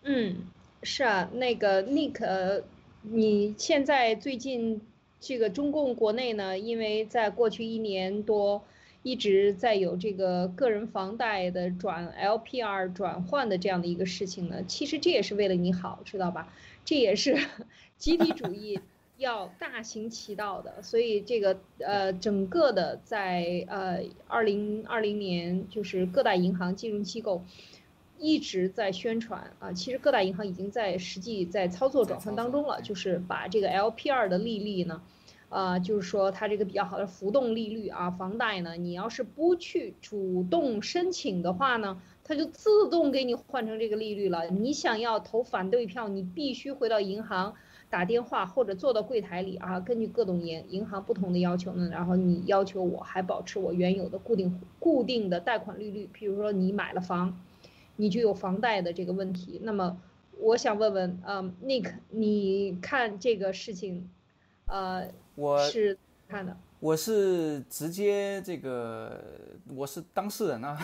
[0.02, 0.46] 嗯，
[0.82, 2.62] 是啊，那个 Nick，
[3.02, 4.80] 你现在最近。
[5.22, 8.64] 这个中共国内呢，因为在过去一年多
[9.02, 16.50] 一直在有这个个人房贷的转 LPR 转换的这样的一个事情呢，其实这也是为了你好，知道吧？
[16.84, 17.36] 这也是
[17.96, 18.80] 集体主义
[19.18, 27.42] 要大行其道的，所以这个呃，整个的在呃二零二零年，就是各大银行金融机构。
[28.22, 35.00] 一直在宣传啊，其实各大银行已经在实际在操作转换当中了，就是把这个 LPR 的利率呢，
[35.48, 44.46] 啊，就是说它这个比较好的浮动利率啊，房贷呢，你要是不去主动申请的话呢，它就自动给你换成这个利率了。
[44.46, 47.52] 你想要投反对票，你必须回到银行
[47.88, 57.36] 打电话或者坐到柜台里啊，根据各种银银行不同的要求呢，然后你要求我还保持我原有的固定固定的贷款利率，比如说你买了房。
[57.96, 60.00] 你就有房贷的这个问题，那么
[60.38, 64.08] 我想问问，嗯，Nick，你看这个事情，
[64.64, 69.22] 呃，我是看的，我是直接这个，
[69.76, 70.78] 我是当事人啊，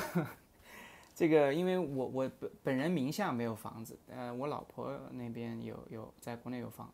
[1.17, 6.93] 这个因为我我本本人名下没有房子，呃，我老婆那边有有在国内有房，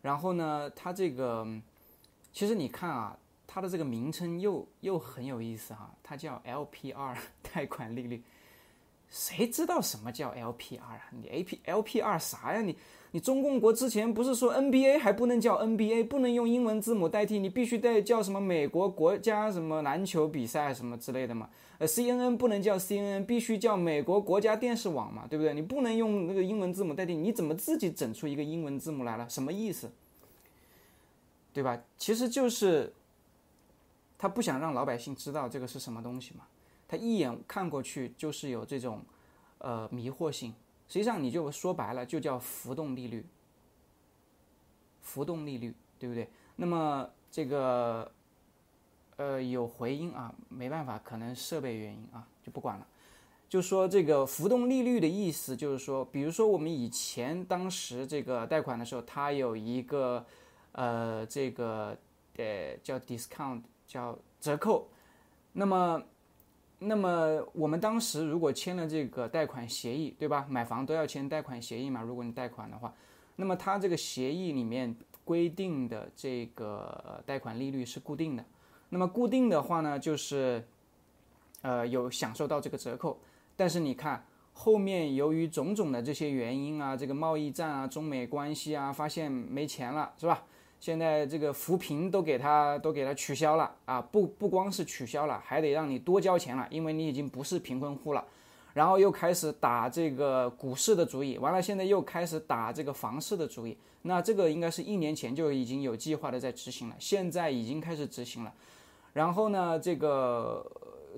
[0.00, 1.46] 然后呢，他这个
[2.32, 7.14] 其实你看啊，它的这个名称又又很有意思哈，它叫 LPR
[7.52, 8.22] 贷款利率。
[9.10, 11.00] 谁知道什么叫 LPR 啊？
[11.10, 12.60] 你 A P LPR 啥呀？
[12.60, 12.76] 你
[13.12, 21.48] 你中共国之前不是说 NBA 还不能叫 NBA，不能用英文字母代替，你必须得叫什么美国国家什么篮球比赛什么之类的嘛？
[21.78, 25.54] 呃，CNN 不能叫 CNN，必须叫美国国家电视网嘛，对不对？
[25.54, 29.26] 你不能用那个英文字母代替，你怎么自己整出一个英文字母来了？
[29.30, 29.90] 什么意思？
[31.54, 31.80] 对吧？
[31.96, 32.92] 其实就是
[34.18, 36.44] 他不想让老百姓知道这个是什么东西嘛。
[36.88, 39.04] 他一眼看过去就是有这种，
[39.58, 40.54] 呃，迷惑性。
[40.88, 43.26] 实际上，你就说白了，就叫浮动利率。
[45.02, 46.30] 浮动利率，对不对？
[46.56, 48.10] 那么这个，
[49.16, 52.86] 呃，有回音啊，没办法，可能设备原因啊，就不管了。
[53.50, 60.24] 就说这个浮动利率的意思，就是说，比如说我们以前当时这个贷款的时候，它有一个，
[60.72, 61.94] 呃，这个
[62.36, 64.88] 呃叫 discount，叫折扣，
[65.52, 66.02] 那么。
[66.80, 70.46] 那么我们当时如果签了这个贷款协议，对吧？
[70.48, 72.02] 买房都要签贷款协议嘛。
[72.02, 72.94] 如果你贷款的话，
[73.36, 78.44] 那么它这个协议里面规定的这个贷款利率是固定的。
[78.90, 80.64] 那么固定的话呢，就是
[81.62, 83.18] 呃有享受到这个折扣。
[83.56, 90.44] 但是你看后面由于种种的这些原因啊，这个贸易战啊，中美关系啊，发现没钱了，是吧？
[90.80, 94.00] 现在这个扶贫都给他都给他取消了啊！
[94.00, 98.24] 不不光是取消了，还得让你多交钱了，因为你已经不是贫困户了。
[98.74, 103.76] 然后又开始打这个股市的主意，完了现在又开始打这个房市的主意。
[104.02, 108.54] 那这个应该是一年前就已经有计划的在执行了，现在已经开始执行了。
[109.14, 110.64] 然后呢，这个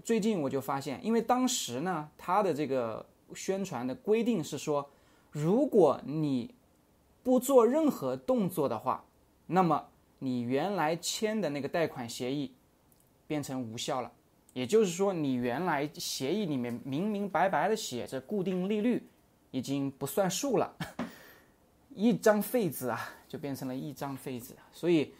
[0.02, 3.04] 最近我就发现，因为当时呢，他的这个
[3.34, 4.88] 宣传的规定是说，
[5.30, 6.54] 如果你
[7.22, 9.04] 不做任何动作的话。
[9.52, 9.84] 那么
[10.20, 12.52] 你原来签的那个贷款协议
[13.26, 14.12] 变成无效了，
[14.52, 19.02] 也就是说你原来协议里面明明白白的写着固定利率
[19.50, 20.72] 已经不算数了，
[21.96, 25.12] 一张废纸啊就变成了一张废纸，所以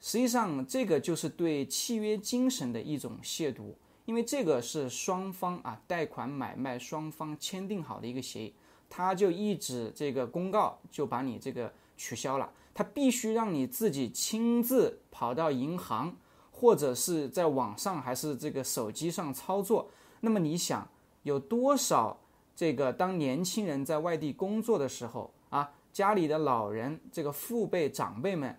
[0.00, 3.72] 实际上这个就是对契约精神的一种亵渎，
[4.04, 8.54] 因为这个是双方啊贷款买卖双方签订好的一个协议，
[8.88, 16.14] 他就一纸这个公告就把你这个取消了，他必须让你自己亲自跑到银行，
[16.52, 19.90] 或者是在网上还是这个手机上操作。
[20.20, 20.88] 那么你想
[21.24, 22.20] 有多少
[22.54, 28.56] 这个当年轻人在外地工作的时候啊，家里的老人这个父辈长辈们，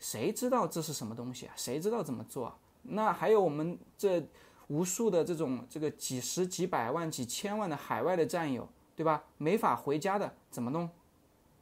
[0.00, 1.52] 谁知道这是什么东西啊？
[1.54, 2.58] 谁知道怎么做啊？
[2.82, 4.26] 那还有我们这
[4.66, 9.22] 无数的这种这个几十几百万几千万的海外的战友，对吧？
[9.38, 10.90] 没法回家的怎么弄？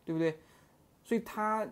[0.07, 0.39] 对不对？
[1.05, 1.67] 所以他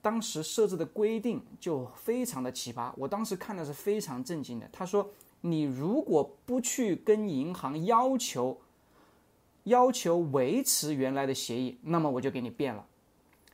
[0.00, 4.68] 当时设置的规定就非常的奇葩，我当时看的是非常震惊的。
[4.72, 5.10] 他说。
[5.44, 8.60] 你如果不去跟银行要求，
[9.64, 12.86] 要求维持原来的协议，那么我就给你变了。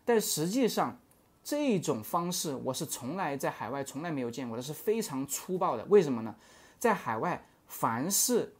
[0.05, 1.01] 但实际上，
[1.43, 5.85] 这种方式我是从来在海外从来没有见过的，是非常粗暴的。
[5.87, 6.37] 为什么呢？
[6.79, 8.53] 在海外，凡是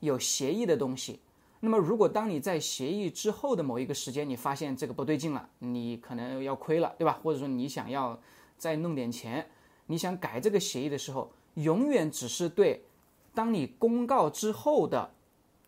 [0.00, 1.20] 有协议的东西，
[1.64, 7.18] 那么如果当你在协议之后的某一个时间，你发现这个不对劲了，你可能要亏了，对吧？
[7.22, 8.20] 或者说你想要
[8.58, 9.48] 再弄点钱，
[9.86, 11.32] 你想改这个协议的时候。
[11.54, 12.84] 永远只是对
[13.32, 15.12] 当你公告之后的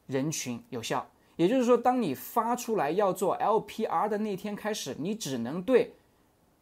[0.07, 5.95] 人群有效，也就是说，当你发出来要做 LPR 的那天开始，你只能对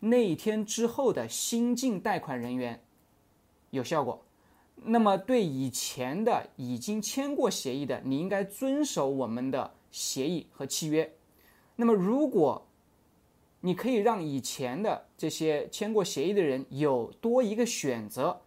[0.01, 2.81] 那一天之后的新进贷款人员
[3.71, 4.23] 有效果。
[4.85, 11.15] 那么，对以前的已经签过协议的，你应该遵守我们的协议和契约。
[11.77, 12.67] 那么，如果
[13.61, 18.41] 你可以让以前的这些签过协议的人有多一个选择。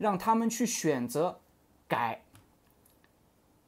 [0.00, 1.40] 让他们去选择
[1.86, 2.22] 改。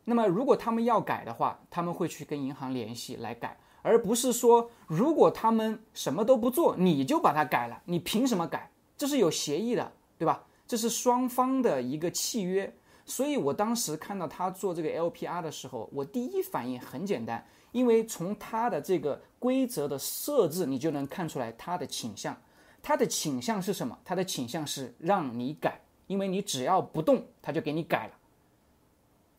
[0.04, 8.70] 那么，如果他们要改的话，他们会去跟银行联系来改，而不是说，如果他们什么都不做，你就把它改了，你凭什么改？
[8.96, 10.46] 这是有协议的，对吧？
[10.72, 12.74] 这是双方的一个契约。
[13.04, 22.34] 所以我当时看到他做这个 LPR 的时候，我第一反应很简单，因为从他的这个规则的设置，你就能看出来他的倾向。
[22.80, 23.98] 他的倾向是什么？
[24.02, 25.78] 他的倾向是让你改。
[26.06, 28.14] 因为你只要不动，他就给你改了。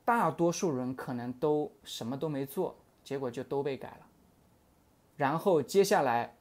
[0.05, 4.05] 大多数人可能都什么都没做，结果就都被改了。
[5.17, 6.35] 然后接下来，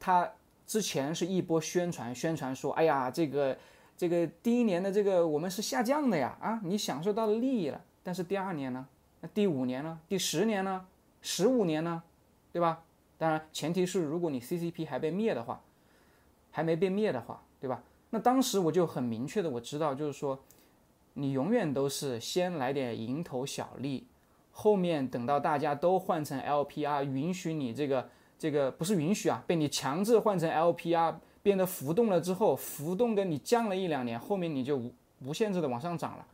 [0.00, 0.32] 他
[0.66, 3.58] 之前是一波宣传，宣传说：“哎呀，这个
[3.98, 7.80] 这个第一年的这个我们是下降的呀，啊，你享受到了利益了。
[8.04, 8.86] 但是第二年呢？
[9.20, 9.98] 那第五年呢？
[10.08, 10.86] 第十年呢？
[11.20, 12.00] 十五年呢？
[12.52, 12.84] 对吧？
[13.18, 15.60] 当然，前提是如果你 CCP 还被灭的话，
[16.52, 20.38] 还没被灭的话，对吧？”那当时我就很明确的我知道，就是说，
[21.14, 24.06] 你永远都是先来点蝇头小利，
[24.52, 31.16] 后面等到大家都换成 LPR，允许你这个这个不是允许啊，被你强制换成 LPR，
[31.48, 34.92] 变得浮动了之后，浮动的你降了一两年，后面你就无
[35.24, 36.26] 无限制的往上涨了。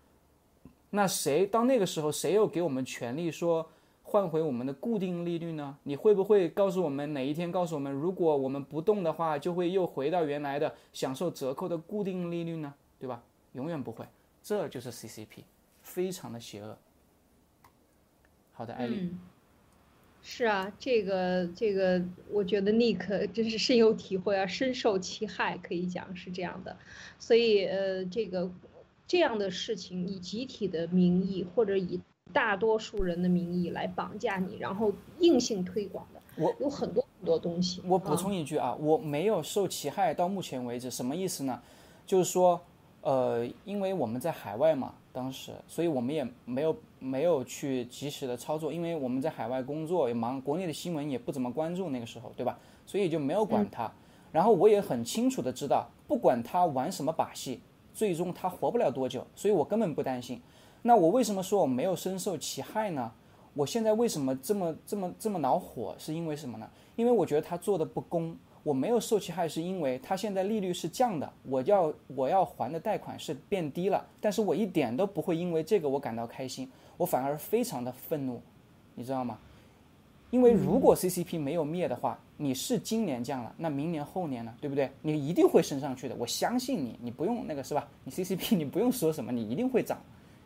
[0.90, 3.64] 那谁到那个时候，谁又给我们权利说？
[4.02, 5.78] 换回我们的固定利率呢？
[5.84, 12.74] 你会不会告诉我们哪一天告诉我们，如果我们不动的话，就会又回到原来的享受折扣的固定利率呢？
[12.98, 13.22] 对吧？
[13.52, 14.04] 永远不会，
[14.42, 15.44] 这就是 CCP，
[15.80, 16.76] 非常的邪恶。
[18.52, 19.14] 好的，艾丽。
[20.24, 26.76] 是啊，这个这个，我觉得 Nick 真是深有体会啊，深受其害，可以讲是这样的。
[27.20, 28.50] 所以呃，这个
[29.06, 32.00] 这样的事情以集体的名义或者以。
[32.32, 37.80] 大多数人的名义来绑架你，然后硬性推广的，我有很多很多东西。
[37.86, 41.62] 我补充一句啊，我没有受其害，到目前为止，什么意思呢？
[42.04, 42.60] 就是说，
[43.02, 52.58] 呃，因为我们在海外嘛，当时，所以我们也没有没有去及时的操作，因为我们在海外工作也忙，国内的新闻也不怎么关注那个时候，对吧？
[52.84, 53.88] 所以就没有管他。
[54.32, 57.60] 然后我也很清楚的知道，不管他玩什么把戏，
[57.94, 60.42] 最终他活不了多久，所以我根本不担心。
[60.82, 63.12] 那我为什么说我没有深受其害呢？
[63.54, 65.94] 我现在为什么这么这么这么恼火？
[65.96, 66.68] 是因为什么呢？
[66.96, 68.36] 因为我觉得他做的不公。
[68.64, 78.40] 我没有受其害，是因为它现在利率是降的，我要我要还的贷款是变低了，但是我一点都不会因为这个我感到开心，我反而非常的愤怒，
[78.96, 79.38] 你知道吗？
[80.30, 84.52] 因为如果 CCP 没有灭的话，你是今年降了，那明年后年呢？
[84.60, 84.90] 对不对？
[85.02, 87.86] 你一定会升上去的，我相信你，你不用那个是吧？
[88.02, 89.96] 你 CCP 你不用说什么，你一定会涨。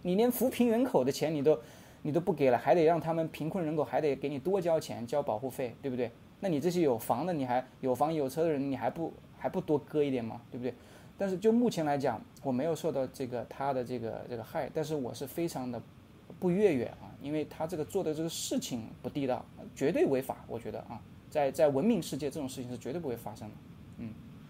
[0.03, 1.59] 你连扶贫人口的钱你都，
[2.03, 6.11] 你都不给了，还得让他们贫困人口还得给你多交钱，交保护费，对不对？
[6.41, 10.41] 那你这些有房的，你还有房有车的人，你还不还不多割一点吗？
[10.51, 10.75] 对不对？
[11.17, 15.83] 但是就目前来讲，我没有受到这个他的这个这个害，但是我是非常的
[16.39, 23.55] 不悦悦啊，因为他这个做的这个事情不地道，绝对违法，我觉得啊，在在文明世界这种事情是绝对不会发生的，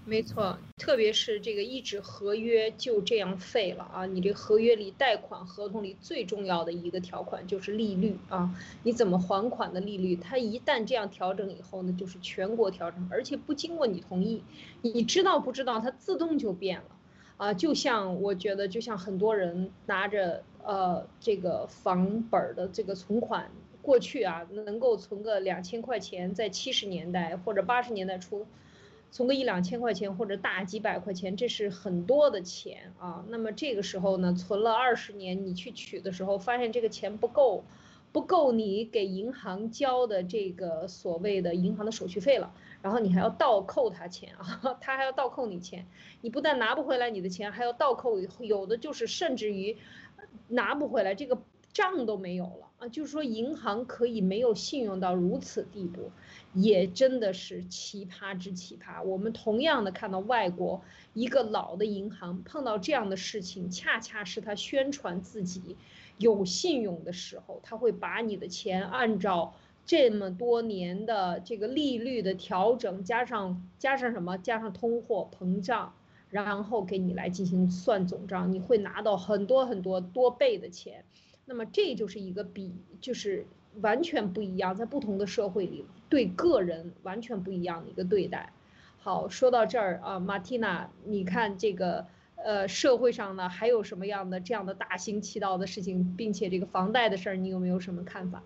[0.08, 4.06] 没错，特别是这个一纸合约就这样废了啊！
[4.06, 14.42] 你这合约里贷款合同里最重要的一个条款就是利率啊，你怎么还款的利率，它一旦这样调整以后呢，就是全国调整，而且不经过你同意，
[14.80, 16.86] 你知道不知道它自动就变了
[17.36, 17.52] 啊！
[17.52, 23.50] 就像我觉得，就像很多人拿着呃这个房本的这个存款，
[23.82, 28.46] 过去啊能够存个两千块钱，在七十年代或者八十年代初。
[29.10, 33.24] 存个一两千块钱或者大几百块钱，这是很多的钱啊。
[33.28, 37.64] 那么这个时候呢，存了二十年，你去取的时候，发现这个钱不够，
[38.12, 42.52] 不够你给银行交的这个所谓的银行的手续费了，
[42.82, 45.86] 然后你还要倒扣他钱啊， 他还要倒扣你钱，
[46.20, 49.76] 你不但拿不回来你的钱，还要倒扣，有的就是甚至于
[50.48, 51.38] 拿不回来，这个
[51.72, 52.88] 账都没有了啊。
[52.88, 56.10] 就是说银行可以没有信用到如此地步。
[56.54, 59.02] 也真的是奇葩之奇葩。
[59.02, 60.82] 我们同样的看到外国
[61.14, 65.76] 一个老的银行碰到这样的事情，恰恰是他宣传自己
[66.16, 69.54] 有信用的时候，他会把你的钱按照
[69.86, 75.94] 这么多年的这个利率的调整，加上加上什么，加上通货膨胀，
[76.30, 81.04] 然后给你来进行算总账，你会拿到很多很多多倍的钱。
[81.46, 83.46] 那么这就是一个比就是
[83.82, 85.84] 完全不一样，在不同的社会里。
[86.08, 88.52] 对个人完全不一样的一个对待。
[88.98, 92.06] 好，说到这儿啊，马蒂娜，你看这个
[92.36, 98.42] 呃社会上呢还有什么样的这样的大行其道的事情，并且这个房贷的事儿，你有没有什么看法？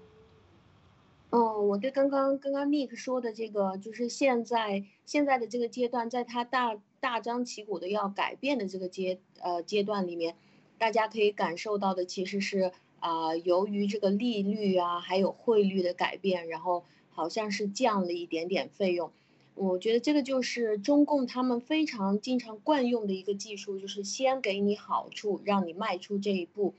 [1.31, 10.37] 哦，我对刚刚刚刚 Nick 说的这个，就是现在现在的这个阶段，在他大大张旗鼓的要改变的这个阶呃阶段里面，
[10.79, 12.73] 大家可以感受到的其实是
[13.03, 16.85] 啊，由于这个利率啊还有汇率的改变，然后。
[17.15, 19.13] 好像是降了一点点费用，
[19.55, 26.75] 我觉得这个就是中共他们非常经常惯用的一个技术，就是先给你好处，让你迈出这一步，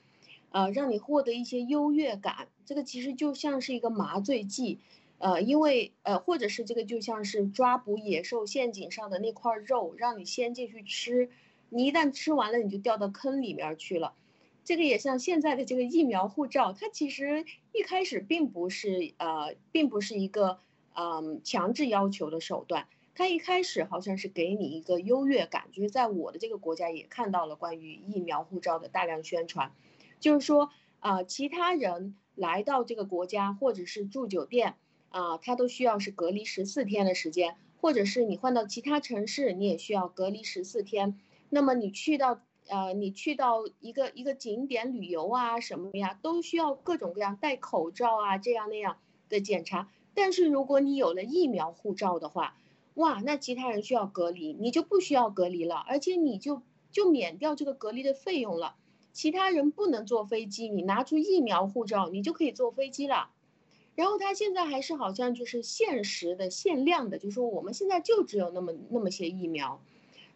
[0.50, 2.48] 呃，让你获得一些优越感。
[2.66, 4.80] 这个其实就像是一个麻醉剂，
[5.20, 11.30] 呃，因为呃，或者是这个就像是抓捕野兽陷阱上的那块肉，让你先进去吃，
[11.70, 14.16] 你一旦吃完了，你就掉到坑里面去了。
[14.66, 17.44] 这个也像现在的这个疫苗护照，它其实
[17.74, 20.60] 一开始并不是呃，并不是一个
[20.94, 29.74] 嗯强制要求的手段，它一开始好像是给你一个优越感，就是在我的这个国家也看到了关于疫苗护照的大量宣传，
[30.22, 30.70] 就是说
[31.02, 34.76] 啊，其他人来到这个国家或者是住酒店
[35.10, 42.42] 啊，他都需要是隔离十四天的时间，或者是你换到其他城市，你也需要隔离十四天，那么你去到。
[42.68, 48.98] 呃，你去到一个一个景点旅游啊，什么呀，都需要各种各样戴口罩啊，这样那样
[49.30, 49.90] 的检查。
[50.14, 52.56] 但是如果你有了疫苗护照的话，
[52.96, 56.62] 哇，那其他人需要隔离，你就不需要隔离了，而且你就
[56.92, 58.76] 就免掉这个隔离的费用了。
[59.12, 63.30] 其他人不能坐飞机，你拿出疫苗护照，你就可以坐飞机了。
[63.96, 69.82] 然后他现在还是好像就是限时的、限量的，就是说我们现在就只有那么那么些疫苗。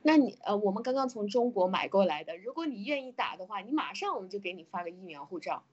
[0.01, 5.63] 那你呃，我们刚刚从中国买过来的，如果你愿意打的话，你马上我们就给你发个疫苗护照，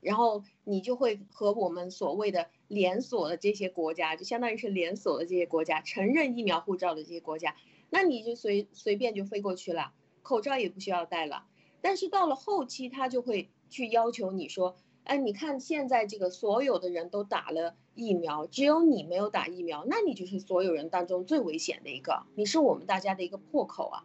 [0.00, 7.54] 然后你就会和我们所谓的连锁的这些国家，就相当于是连锁的这些国家承认疫苗护照的这些国家，
[7.90, 9.92] 那你就随随便就飞过去了，
[10.22, 11.46] 口罩也不需要戴了。
[11.80, 14.76] 但是到了后期，他就会去要求你说。
[15.04, 24.04] 哎，你看现在这个所有的人都打了疫苗，只有你没有打疫苗，那你就是所有人当中最危险的一个，你是我们大家的一个破口啊！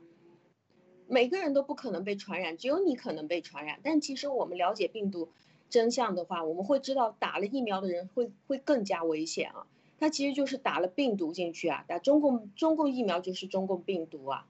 [1.07, 3.79] 每个人都不可能被传染，只有你可能被传染。
[3.83, 5.29] 但其实我们了解病毒
[5.69, 9.67] 真相的话，我们会知道打了疫苗的人会会更加危险啊！
[9.99, 14.47] 他其实就是打了病毒进去啊，打中共中共疫苗就是中共病毒啊！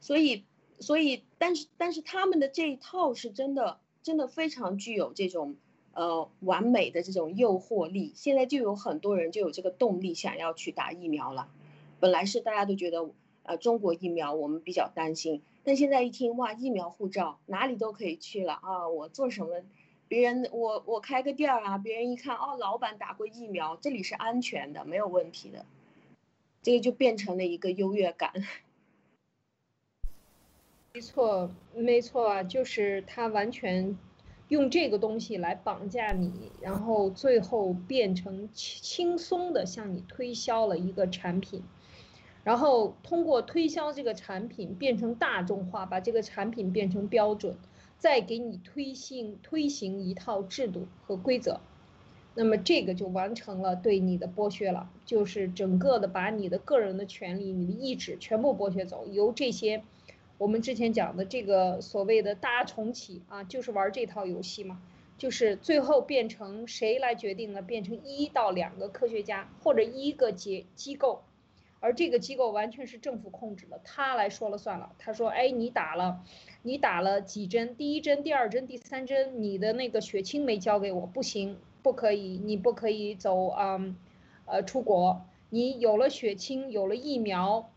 [0.00, 0.44] 所以
[0.78, 3.78] 所以，但是但是他们的这一套是真的。
[4.04, 5.56] 真的非常具有这种，
[5.94, 8.12] 呃，完美的这种诱惑力。
[8.14, 11.48] 现在就有很多人就有这个动力想要去打疫苗了。
[12.00, 13.08] 本来是大家都觉得，
[13.44, 18.88] 呃，中国疫苗我们比较担心，但现在一听哇，疫苗护照哪里都可以去了啊！
[18.88, 19.62] 我做什么，
[20.08, 25.64] 别人我我开个店啊，别人一看哦，老板打过疫苗，这里是安全的，没有问题的。
[26.62, 28.32] 这个就变成了一个优越感。
[30.94, 33.98] 没错，没错啊，就是他完全
[34.54, 36.30] 用这个东西来绑架你，
[36.60, 41.64] 然后最后变成轻松的向你推销了一个产品，
[42.44, 47.56] 然后通过推销这个产品变成大众化，把这个产品变成标准，
[47.98, 51.58] 再给你推行推行一套制度和规则，
[52.36, 59.82] 那么这个就完成了对你的剥削了，就是整个的把你的个人的权利、你的意志全部剥削走，由这些
[60.38, 64.80] 我们之前讲的这个所谓的大重启啊，就是玩这套游戏嘛。
[65.16, 67.62] 就是最后变成谁来决定呢？
[67.62, 71.22] 变成一到两个科学家或者一个结机构，
[71.78, 74.92] 而这个机构完全是政府控制的，他来说了算了。
[74.98, 76.20] 他说：“哎，你打了，
[76.62, 77.76] 你打了几针？
[77.76, 83.94] 第一针、第二针、第三针，你的那个血清没交给我，不行，不可以，你不可以走啊，
[84.46, 85.24] 呃，出国。
[85.48, 87.70] 你有了血清，有了疫苗，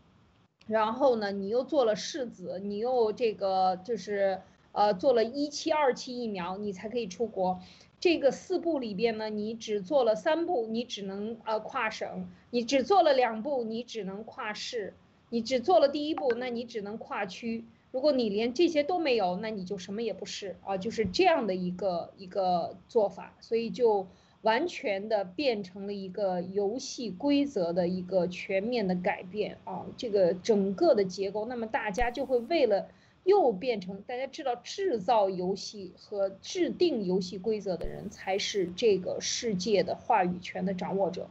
[0.68, 4.40] 然后呢，你又做了试子，你又这个就是。”
[4.70, 7.58] 呃，做了一期、二期疫苗，你才可以出国。
[7.98, 14.92] 这个四步里边呢，你只做了三步，你只能呃跨省；你只做了两步，你只能跨市；
[15.30, 17.64] 你只做了第一步，那你只能跨区。
[17.90, 24.06] 如果你连这些都没有，那你就什么也不是啊，就是这样的一个一个做法，所以就
[24.42, 32.88] 完全的变成了一个游戏规则的一个全面的改变啊，这个整个的结构，那么大家就会为了。
[33.24, 41.28] 又变成大家知道，制造游戏和制定游戏规则的人才是这个世界的话语权的掌握者。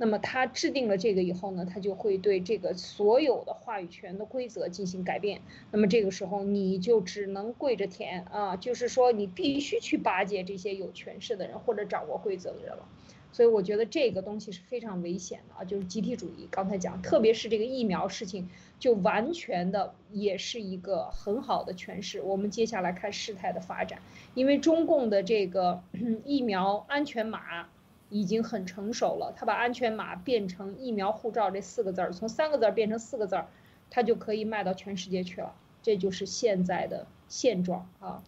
[0.00, 5.42] 那么他制定了这个以后呢，他就会对这个所有的话语权的规则进行改变。
[5.72, 12.88] 那么这个时候你就只能跪着舔啊，就是说你必须去巴结这些有权势的人或者掌握规则的人了。
[13.32, 16.48] 所以我觉得这个东西是非常危险的啊，就是集体主义。
[16.50, 18.48] 刚才讲，特别是这个疫苗事情，
[18.80, 22.22] 就完全的也是一个很好的诠释。
[22.22, 24.00] 我们接下来看事态的发展，
[24.34, 25.82] 因为中共的这个
[26.24, 27.68] 疫苗安全码
[28.10, 33.48] 已经很成熟了，他把安全码变成疫苗护照这四个字儿，从三个字儿变成四个字儿，
[33.88, 35.54] 它就可以卖到全世界去了。
[35.82, 38.22] 这就是现在的现状啊。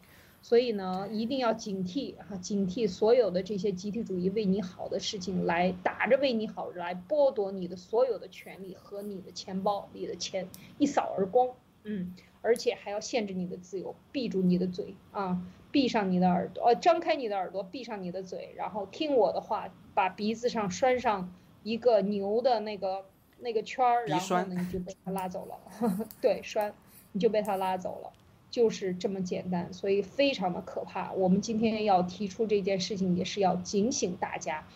[0.44, 11.50] 所以呢，一定要警惕啊，警惕所有的这些集体主义为你好的事情来打着为你好来剥夺你的所有的权利和你的钱包里的钱一扫而光，
[11.84, 15.40] 嗯，而且还要限制你的自由，闭住你的嘴啊，
[15.72, 21.32] 闭上你的耳朵，呃，张开你的耳朵，闭上你的嘴，然后听我的话，把鼻子上拴上
[21.64, 23.06] 一个牛的那个
[23.40, 25.58] 那个圈儿，然后呢你就被他拉走了，
[26.20, 26.72] 对，拴，
[27.12, 28.12] 你就被他拉走了。
[28.50, 31.10] 就是这么简单，所以非常的可怕。
[31.14, 34.66] 我们今天要提出这件事情，也是要警醒大家。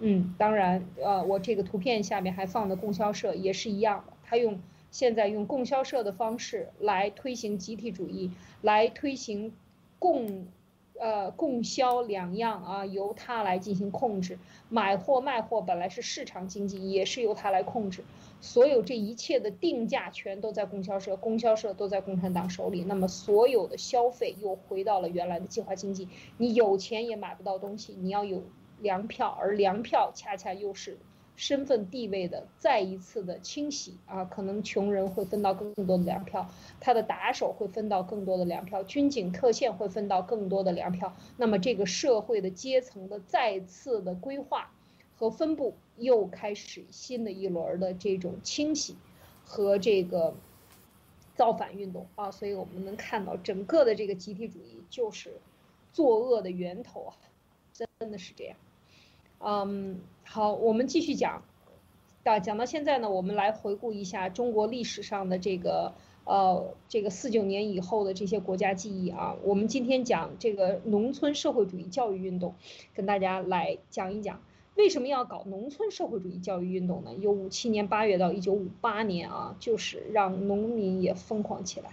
[0.00, 8.32] 嗯，当然，呃，我这个图片下面还放的供销社也是一样的，他用现在用供销社的方式来推行集体主义，
[8.62, 9.52] 来推行
[10.00, 10.48] 供。
[11.02, 14.38] 呃，供销两样啊，由他来进行控制。
[14.68, 18.04] 买货卖货本来是市场经济，也是由他来控制。
[18.42, 22.84] 所有这一切的定价权都在供销社，供销社都在共产党手里。
[22.84, 26.06] 那么所有的消费又回到了原来的计划经济。
[26.36, 28.42] 你有钱也买不到东西，你要有
[28.80, 30.98] 粮票，而粮票恰恰又是。
[31.40, 36.46] 身份地位的再一次的清洗啊，可能穷人会分到更多的粮票，
[36.80, 41.16] 他的打手会分到更多的粮票，军警特线会分到更多的粮票。
[41.38, 44.70] 那么这个社会的阶层的再次的规划
[45.16, 48.94] 和分布又开始新的一轮的这种清洗
[49.42, 50.34] 和这个
[51.36, 55.40] 造反运动啊，所以我们能看到整个的这个集体主义就是
[55.94, 57.16] 作恶的源头啊，
[57.72, 58.54] 真的是这样。
[59.42, 61.42] 嗯，好，我们继续讲，
[62.22, 69.36] 到讲到现在呢，我们来回顾一下中国历史上的这个呃这个四九年以后的这些国家记忆啊。
[69.42, 72.54] 我们今天讲这个农村社会主义教育运动，
[72.94, 74.42] 跟大家来讲一讲
[74.74, 77.14] 为什么要搞农村社会主义教育运动呢？
[77.14, 81.92] 由五七年八月到一九五八年啊，就是让农民也疯狂起来。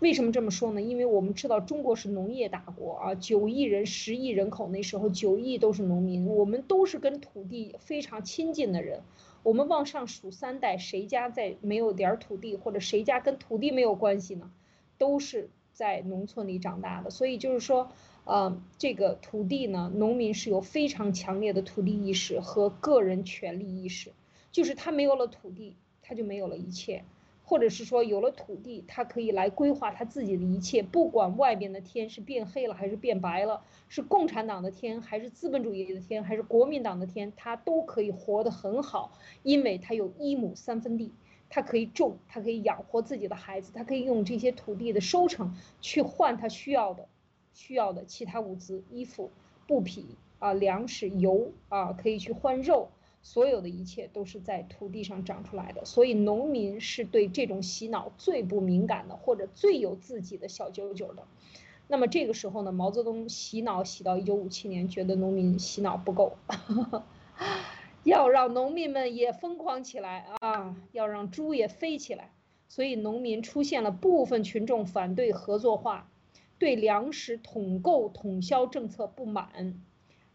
[0.00, 0.80] 为什么这么说呢？
[0.80, 9.02] 因为我们知道中国是农业大国啊，九亿人、十亿人口，那时候九亿都是农民，我们都是跟土地非常亲近的人。
[9.42, 14.52] 我们往上数三代，谁家在没有点土地，或者谁家跟土地没有关系呢？
[14.98, 17.10] 都是在农村里长大的。
[17.10, 17.90] 所以就是说，
[18.22, 24.12] 呃，这个土地呢，农民是有非常强烈的土地意识和个人权利意识，
[24.52, 27.02] 就是他没有了土地，他就没有了一切。
[27.48, 41.10] 或者是说有了土地，他可以来规划他自己的一切，不管外边的天是变黑了还是变白了，是共产党的天还是资本主义的天还是国民党的天，他都可以活得很好，因为他有一亩三分地，
[41.48, 47.08] 他可以种，他可以养活自己的孩子，他可以用这些土地的收成去换他需要的，
[47.54, 49.30] 需要的其他物资，衣服、
[49.66, 50.04] 布匹
[50.38, 52.90] 啊，粮食、油啊，可以去换肉。
[53.22, 61.24] 所有的一切都是在土地上长出来的，所以农民是对这种洗脑最不敏感的，或者最有自己的小九九的。
[61.88, 66.36] 那么这个时候呢，毛泽东洗脑洗到一九五七年，觉得农民洗脑不够，
[68.04, 72.30] 要让农民们也疯狂起来啊，要让猪也飞起来。
[72.70, 76.10] 所以农民出现了部分群众反对合作化，
[76.58, 79.80] 对粮食统购统销政策不满。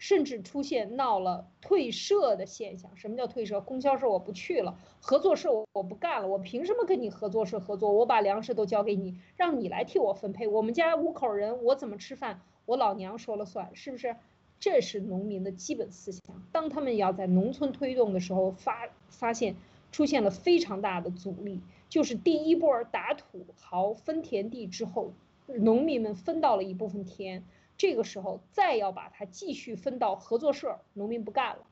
[0.03, 2.91] 甚至出现闹了退社的现象。
[2.97, 3.61] 什么叫退社？
[3.61, 7.93] 供销社我不去了，合作社我我不干了，我凭什么跟你合作社合作？
[7.93, 10.45] 我把粮食都交给你，让你来替我分配。
[10.45, 12.41] 我们家五口人，我怎么吃饭？
[12.65, 14.17] 我老娘说了算，是不是？
[14.59, 16.21] 这是农民的基本思想。
[16.51, 19.55] 当他们要在农村推动的时候，发发现
[19.93, 25.13] 出现了非常大的阻力，就是第一波打土豪分田地之后，
[25.47, 27.45] 农民们分到了一部分田。
[27.77, 31.65] 这个时候再要把它继续分到合作社，农民不干了，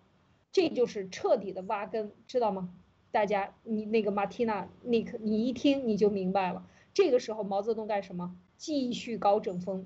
[0.52, 2.74] 这就是彻底的挖根，知道吗？
[3.12, 6.66] 大家，你那个马蒂娜，尼克，你一听你就明白了。
[6.94, 8.36] 这个时候毛泽东干什么？
[8.58, 9.86] 继续搞整风，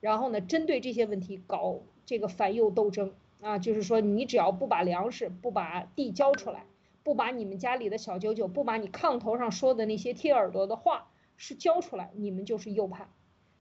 [0.00, 6.64] 然后呢，针对这些问题搞这个反右斗争啊，就是说你只要不把粮食、不把地交出来，
[7.02, 13.08] 不把你们家里的小九九、不把你炕头上说的那些贴耳朵的话是交出来，你们就是右派。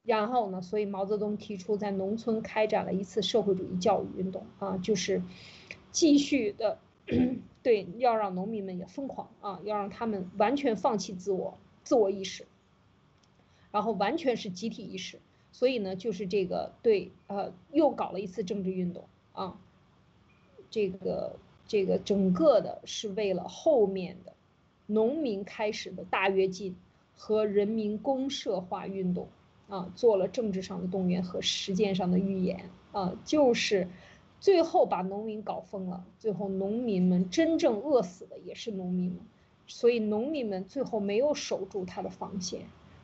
[0.06, 0.62] 然后呢？
[0.62, 5.24] 所以毛泽东提出在农村开展了一次社会主义教育运动啊，就是
[5.91, 6.78] 继续的
[7.64, 12.45] 对，要让农民们也疯狂啊，要让他们完全放弃自我自我意识，
[13.72, 15.20] 然后完全是集体意识。
[15.51, 19.58] 所以呢，就是这个对呃，又搞了一次政治运动啊，
[20.70, 24.34] 这个这个整个的是为了后面的
[24.86, 26.76] 农民开始的大跃进
[27.16, 29.30] 和人民公社化运动。
[29.68, 33.88] 啊，做了政治上的动员和实践上的预言啊，就是
[34.39, 39.20] 最后把农民搞疯了，最后农民们真正饿死的也是农民们，
[39.66, 42.61] 所以农民们最后没有守住他的防线，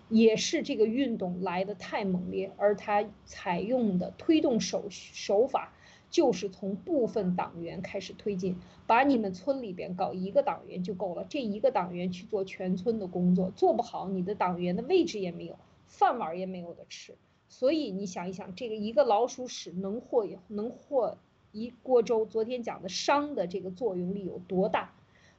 [0.09, 5.73] 也是这个运动来的太猛烈，而他采用的推动手手法
[6.11, 15.57] 就是从部分党员开始推进，把你们村里边搞一个党员就够了，这一个党员去做全村的工作，做不好你的党员的位置也没有。
[15.91, 17.15] 饭碗也没有的吃，
[17.49, 21.17] 所以你想一想，这个一个老鼠屎能和能和
[21.51, 22.25] 一锅粥。
[22.25, 24.95] 昨天讲的商的这个作用力有多大？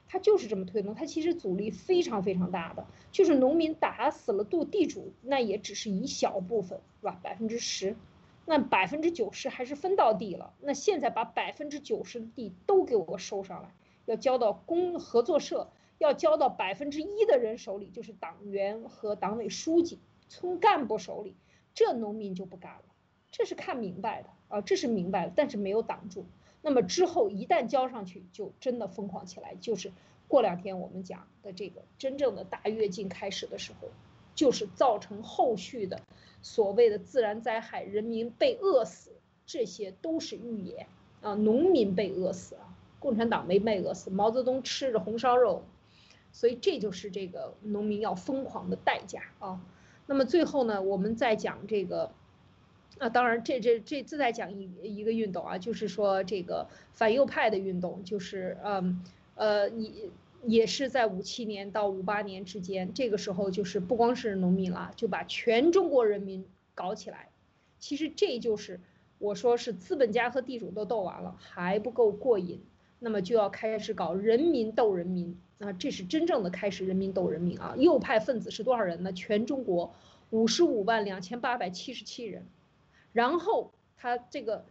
[0.07, 2.85] 它就是这么推动，它其实阻力非常非常大的。
[3.11, 7.19] 就是农民打死了度地主，那也只是一小部分，是吧？
[7.23, 7.95] 百分之十，
[8.45, 10.53] 那百分之九十还是分到地了。
[10.61, 13.73] 那现在把百分之九十的地都给我收上来，
[14.05, 19.97] 要交到公合作社，要交到百分之一的人手里，就是党员和党委书记。
[20.33, 21.35] 村干部手里，
[21.75, 22.85] 这农民就不干了，
[23.31, 26.25] 这是看明白的啊，这是明白的，但是没有挡住。
[26.63, 29.53] 那么之后一旦交上去，就真的疯狂起来。
[29.61, 29.91] 就是
[30.27, 33.89] 过两天我们讲的这个真正的大跃进开始的时候，
[34.33, 36.01] 就是造成后续的
[36.41, 39.11] 所谓的自然灾害、人民被饿死，
[39.45, 40.87] 这些都是预言
[41.21, 41.35] 啊。
[41.35, 45.61] 农民被饿死啊，共产党没被饿死，毛泽东吃着红烧肉，
[46.31, 49.61] 所以这就是这个农民要疯狂的代价啊。
[50.05, 52.11] 那么最后呢，我们再讲这个，
[52.99, 59.01] 啊，当然这这这次再讲一一个运动啊，就是说这个反右派的运动，就是嗯
[59.35, 59.91] 呃也
[60.45, 66.45] 也是在五七年到五八年之间，这个时候就是不光是农民了，就把全中国人民
[66.75, 67.29] 搞起来。
[67.79, 68.79] 其实这就是
[69.19, 72.61] 我说是资本家和地主都斗完了还不够过瘾，
[72.99, 75.37] 那么就要开始搞人民斗人民。
[75.59, 77.75] 啊，这是真正的开始，人民斗人民啊！
[77.77, 79.13] 右派分子是多少人呢？
[79.13, 79.93] 全中国
[80.29, 82.45] 五十五万两千八百七十七人。
[83.13, 84.65] 然后他这个，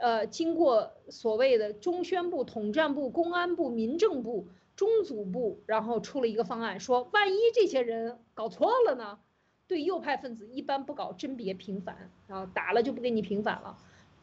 [0.00, 9.18] 呃，经过所谓的中宣部、统战部、公安部、民政部、中组部，然后出了一个方案，说万一这些人搞错了呢？
[9.66, 13.78] 对右派分子一般不搞甄别平反啊，打了就不给你平反了。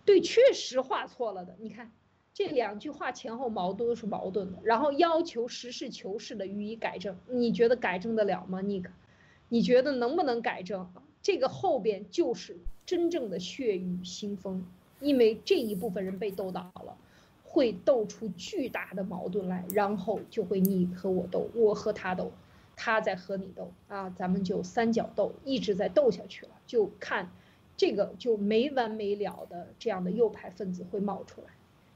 [0.06, 1.92] 对确实画错了的，你看。
[2.34, 8.62] 这两句话前后矛盾是矛盾的，然后要求实事求是的予以改正，你觉得改正得了吗？
[8.62, 8.92] 尼克，
[9.50, 10.90] 你觉得能不能改正？
[11.22, 14.66] 这个后边就是真正的血雨腥风，
[15.02, 16.98] 因为这一部分人被斗倒了，
[17.44, 22.32] 会斗出巨大的矛盾来，然后就会你和我斗，我和他斗，
[22.78, 27.30] 他在和你斗啊，咱们就三角斗，一直在斗下去了，就看
[27.76, 31.48] 这个就没完没了的这样的右派分子会冒出来。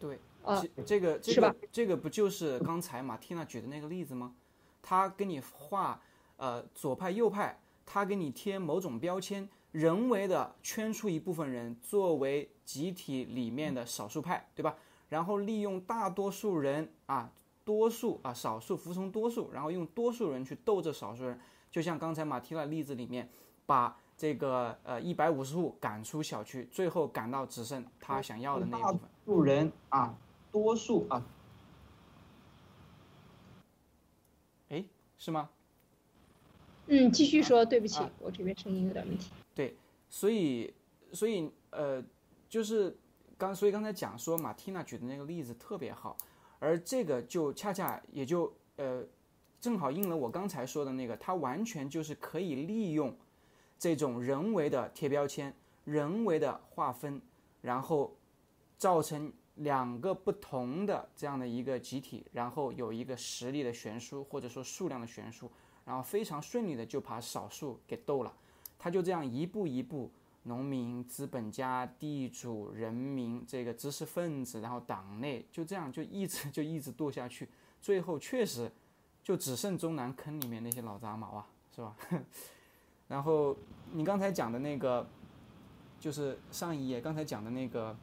[0.05, 4.35] 对，啊，这个这个这个不就是刚才马蒂娜举的那个例子吗？
[4.83, 5.99] 他给你画，
[6.37, 14.75] 呃，左派右派，他给你贴某种标签，人为的圈出一部分人作为集体里面的少数派，对吧？
[15.09, 17.31] 然后利用大多数人啊，
[17.63, 21.39] 多数啊，少数服从多数，然后用多数人去斗这少数人，
[21.71, 23.27] 就像刚才马蒂娜例子里面，
[23.65, 29.09] 把这个呃一百五十户赶出小区，最后赶到只剩他想要的那一部分。
[29.25, 30.17] 数人啊，
[30.51, 31.25] 多数啊。
[34.69, 34.85] 哎，
[35.17, 35.49] 是吗？
[36.87, 39.31] 嗯，继续说，对不起，我这边声音有点问题。
[39.53, 39.75] 对，
[40.09, 40.73] 所以
[41.11, 42.03] 所以呃，
[42.47, 42.95] 就是
[43.37, 46.15] 刚所以刚才讲说马蒂娜举的那个例子特别好，
[46.59, 49.03] 而这个就恰恰也就呃
[49.59, 53.15] 正好应了我刚才说的那个，它完全就是可以利用
[53.77, 55.53] 这种人为的贴标签、
[55.83, 57.21] 人为的划分，
[57.61, 58.15] 然后
[58.77, 65.49] 造成两个不同的这样的一个集体，然后有一个实力的悬殊或者说数量的悬殊。
[65.85, 68.33] 然后非常顺利的就把少数给斗了，
[68.79, 70.09] 他就这样一步一步，
[70.41, 77.47] 农民、资本家、地主、人民，这个知识分子，然后党内就这样就一直 就一直斗下去，
[77.83, 78.71] 最后确实
[79.23, 81.95] 就只剩中南坑里面那些老杂毛啊，是吧？
[83.07, 83.55] 然后
[83.93, 85.07] 你刚才讲的那个，
[85.99, 87.95] 就是上一页刚才讲的那个，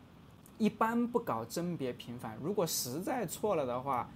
[0.58, 4.08] 一般不搞甄别频繁，如果实在错了的话，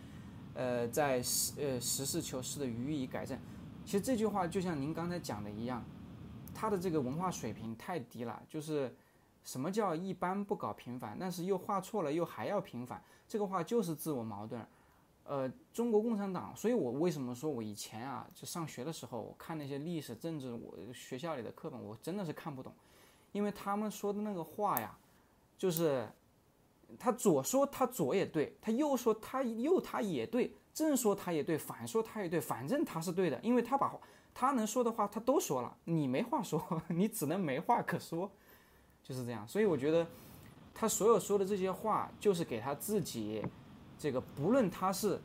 [0.55, 3.39] 呃，在实呃实事求是的予以改正。
[3.85, 5.85] 其实这句话就像您刚才讲的一样，
[6.55, 8.43] 他的这个文化水平太低了。
[8.49, 8.95] 就是
[9.45, 14.65] 什么叫一般不搞平反，但是又画错了又还要平反，这个话就是自我矛盾。
[15.29, 22.73] 呃，中国共产党，所以我为什么说我以前啊，就上学的时候，我看那些历史政治，我学校里的课本，我真的是看不懂，
[23.33, 24.97] 因为他们说的那个话呀，
[25.59, 26.09] 就是
[26.99, 30.53] 他左说他左也对，他右说他右他也对。
[30.77, 33.99] 正说他也对，反说他也对，反正他是对的，因为他把
[34.35, 38.31] 他能说的话他都说了，你没话说， 你只能没话可说，
[39.03, 39.49] 就是这样。
[39.49, 40.07] 所以我觉得
[40.75, 43.43] 他所有说的这些话，就是给他自己，
[43.99, 45.21] 这个不论他是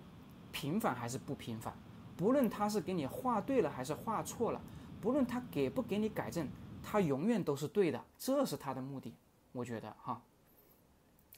[0.52, 1.74] 平凡还是不平凡，
[2.16, 4.62] 不论他是给你画对了还是画错了，
[5.02, 6.48] 不论他给不给你改正，
[6.82, 9.14] 他永远都是对的，这是他的目的。
[9.52, 10.22] 我觉得哈，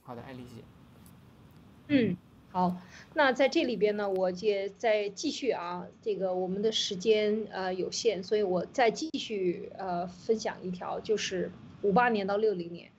[0.01, 0.63] 好的，艾丽姐，
[1.87, 2.17] 嗯。
[2.51, 2.77] 好，
[3.15, 12.91] 那在这里边呢，我也再继续啊，这个我们的时间呃有限，所以我再继续呃分享一条，就是五八年到六零年，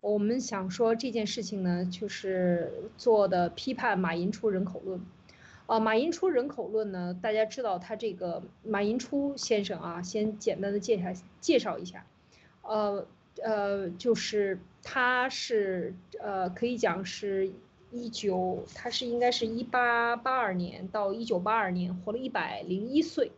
[0.00, 5.00] 我们想说这件事情呢，就是做的批判马寅初人口论，
[5.66, 12.06] 啊，马寅初人口论呢，大家知道他这个马寅初先生啊，先简单的介绍介绍一下，
[12.62, 13.06] 呃
[13.42, 17.52] 呃，就是他是呃可以讲是。
[17.92, 23.32] 一九，他是应该是一八八二年到一九八二年，活了一百零一岁，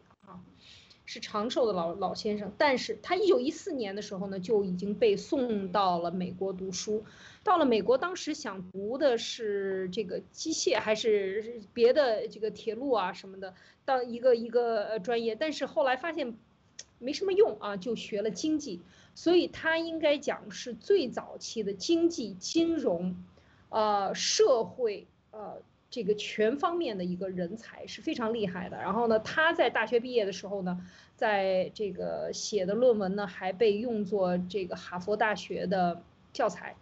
[1.04, 2.52] 是长寿的老老先生。
[2.56, 7.04] 但是他一九一四年的时候呢，就已经被送到了美国读书。
[7.44, 15.34] 到了美国，当时想读的是这个机械还是别的这个铁路啊什么的，到一个一个专业。
[15.34, 16.36] 但是后来发现
[16.98, 18.80] 没什么用啊，就学了经济。
[19.14, 23.16] 所以他应该讲是最早期的经济金融。
[23.68, 28.78] 呃，社会呃，这个全方面的一个人才是非常厉害的。
[28.78, 30.80] 然后呢，他在大学毕业的时候呢，
[31.14, 36.74] 在这个写的论文呢，还被用作这个哈佛大学的教材。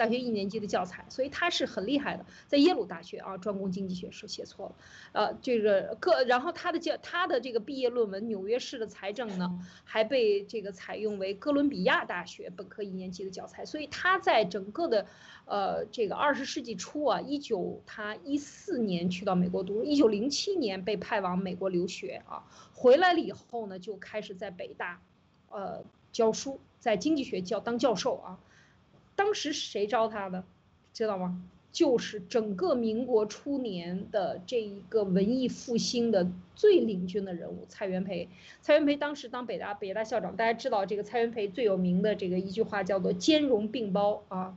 [0.00, 4.74] 大学一年级的教材，所以他是很厉害的，在耶鲁大学啊，专攻经济学是写错了，
[5.12, 15.06] 呃，这个个，然后他的教他的这个毕业论文，纽约市的财政呢，还被这个采用为哥伦比亚大学本科一年级的教材，所以他在整个的，
[15.44, 25.02] 呃，这个二十世纪初啊，一九他一四年去到美国读，一九零七年被派往美国留学啊，回来了以后呢，就开始在北大，
[25.50, 28.38] 呃，教书，在经济学教当教授啊。
[29.20, 30.42] 当时谁招他的，
[30.94, 31.42] 知道吗？
[31.70, 38.30] 就是整个民国初年的这一个文艺复兴的最领军的人物蔡元培。
[38.62, 44.56] 蔡元培当时当北大北大校长，大家知道这个蔡元培最有名的这个一句话叫做“兼容并包”啊，“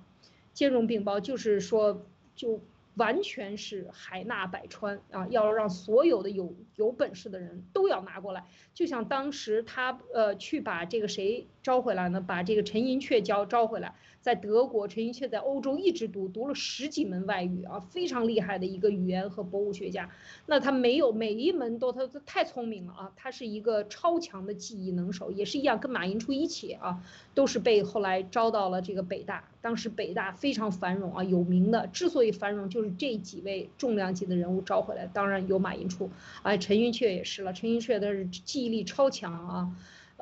[0.54, 2.02] 兼容并包”就是说
[2.34, 2.62] 就。
[2.96, 5.26] 完全是海纳百川啊！
[5.32, 8.46] 要让所有的有有本事的人都要拿过来，
[8.76, 12.22] 就像当时他呃去把这个谁招回来呢？
[12.22, 20.10] 把这个陈寅恪教招回来，在德国，陈寅恪在欧洲一直读，读了十几门外语啊，非常厉害的一个语言和博物学家。
[20.46, 23.12] 那他没有每一门都他他太聪明了啊！
[23.16, 27.02] 他是一个超强的记忆能手，也是一样跟马寅初一起啊，
[27.34, 29.46] 都是被后来招到了这个北大。
[29.62, 35.08] 当时北大非常繁荣啊，有名的之所以繁荣，就是这几位重量级的人物招回来。
[35.08, 36.10] 当然有马寅初，
[36.42, 37.54] 啊，陈寅恪也是了。
[37.54, 39.72] 陈寅恪的是记忆力超强啊，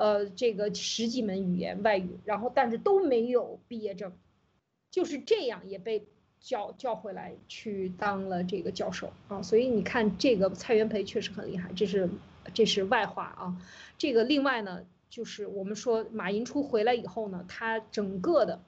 [0.01, 4.11] 呃，这个十几门语言外语，然后但是都没有毕业证，
[4.89, 6.05] 就是这样也被
[6.39, 9.41] 叫叫回来去当了这个教授啊。
[9.41, 12.09] 所以你看这个蔡元培确实很厉害，这是
[12.53, 13.57] 这是外话啊。
[13.97, 14.83] 这个另外呢。
[15.11, 18.61] 就是我们说马寅初回来以后呢，他整个的，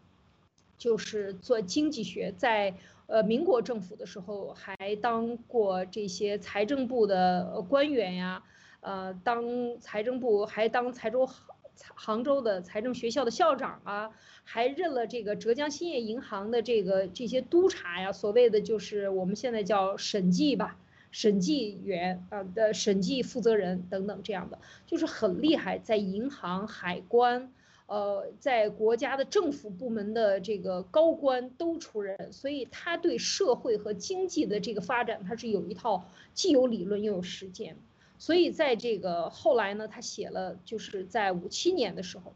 [0.77, 2.75] 就是做经济学，在
[3.07, 8.43] 呃民国政府的时候还当过这些财政部的官员呀，
[8.83, 11.47] 呃，当财政部还当财州杭
[11.95, 14.11] 杭州的财政学校的校长啊，
[14.43, 20.77] 还任了这个浙江兴业银行的这个这些督察呀，所谓的就是我们现在叫审计吧。
[21.15, 24.57] 审计员啊的审计负责人等等这样的，
[24.87, 27.53] 就是很厉害，在银行、海关，
[27.85, 37.77] 呃，在国家的政府部门的这个高官都出任，所以他对社会和经济的这个发展，他是有一套既有理论又有实践。
[38.23, 42.31] 所以在这个后来呢，他写了，就是在五七年的时候。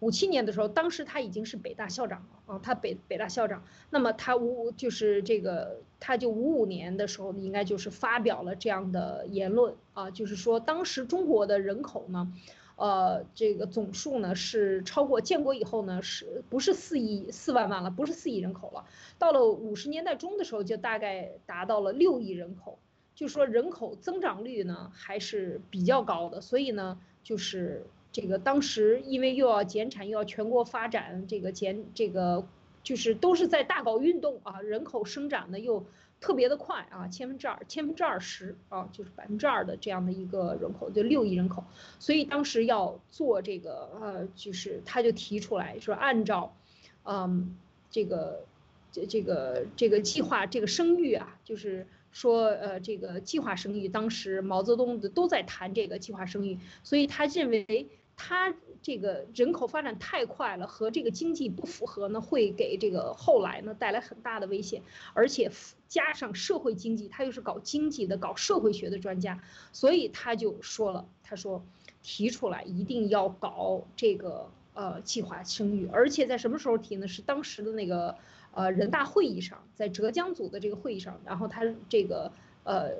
[0.00, 3.64] 五七年的时候，当时他已经是北大校长了啊，他北北大校长。
[3.88, 12.30] 那么他五就是这个，他就五五年的时候，应该就是发表了这样的言论啊，就是说当时中国的人口呢，
[12.76, 18.84] 呃，这个总数呢是超过建国以后呢是不是四亿四万万了，不是四亿人口了。
[19.18, 22.78] 到了五十年代中的时候，就大概达到了六亿人口，
[23.20, 27.86] 就说人口增长率呢还是比较高的，所以呢就是。
[28.12, 32.44] 这个当时因为又要减产又要全国发展，这个减这个
[32.82, 35.86] 就是都是在大搞运动啊，人口生长的又
[36.20, 41.62] 特别的快啊，千分之二千分之二十啊，就是百分之二的这样的一个人口，就六亿人口，
[42.00, 46.56] 所以当时要做这个呃，就是他就提出来说按照，
[47.04, 47.56] 嗯，
[47.92, 48.44] 这个
[48.90, 57.88] 这这个这个计划这个生育啊，就是说呃这个计划生育，当时毛泽东的都在谈这个计划生育，所以他认为。
[58.22, 64.82] 他这个人口发展太快了，和这个经济不符合呢，会给这个后来呢带来很大的危险，
[65.14, 65.50] 而且
[65.88, 69.42] 加上社会经济，他又是搞经济的、搞社会学的专家，
[69.72, 71.64] 所以他就说了，他说
[72.02, 77.08] 提出来一定要搞这个呃计划生育，而且在什么时候提呢？
[77.08, 78.18] 是当时的那个
[78.52, 82.32] 呃人大会议上，在浙江组的这个会议上，然后他这个
[82.64, 82.90] 呃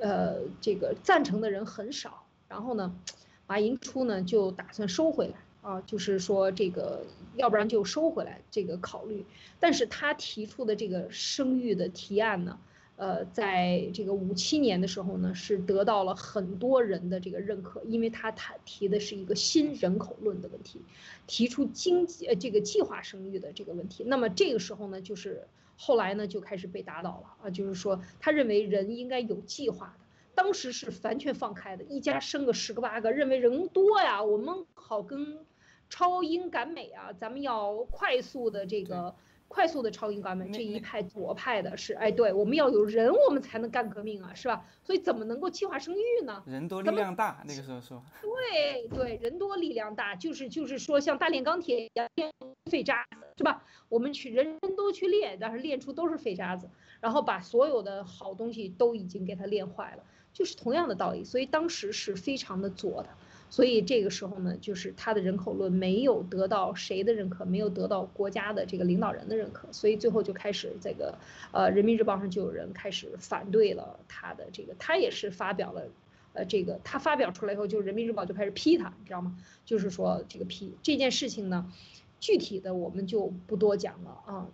[0.00, 2.94] 呃这个赞成的人很少，然后呢。
[3.50, 9.24] 马寅初呢就打算收回来啊，就是说这个，要不然就收回来这个考虑。
[9.58, 12.58] 但是他提出的这个生育的提案呢，
[12.98, 20.82] 呃，在这个五七年的时候呢，是得到了很多人的这个认可，因为他他提的是一个新人口论的问题，
[21.28, 24.02] 提出经济呃这个计划生育的这个问题。
[24.04, 25.46] 那么这个时候呢，就是
[25.76, 30.04] 后来呢就开始被打倒了啊，就是说他认为人应该有计划的。
[30.34, 35.38] 当时是完全放开的，一家生个十个八个，认为人多呀，我们好跟
[35.88, 39.14] 超英赶美啊，咱们要快速的这个
[39.48, 40.48] 快速的超英赶美。
[40.50, 44.64] 这一派左派的是，哎，对，我们要有人，我们才能干革命啊，是吧？
[44.84, 46.42] 所以怎么能够计划生育呢？
[46.46, 48.02] 人多力量大，那个时候说。
[48.22, 52.30] 对对，人多力量大，就是就是说像大炼钢铁一样炼
[52.70, 53.64] 废渣子，是吧？
[53.88, 56.68] 我们去人人都去炼，但是炼出都是废渣子，
[57.00, 60.04] 然后把所有的好东西都已经给它炼坏了。
[60.30, 63.08] 就是同样的道理，所以当时是非常的左的，
[63.50, 71.18] 所以这个时候呢，就是他的人口论没有得到谁的认可，没有得到国家的这个领导人的认可，所以最后就开始这个，
[71.52, 75.88] 呃，人民日报上就有人开始反对了他的这个，他也是发表了，
[76.34, 79.36] 呃，这个他发表出来以后，就人民日报就开始批他，你知道吗？
[79.64, 81.72] 就是说这个批这件事情呢，
[82.20, 84.48] 具体的我们就不多讲了啊，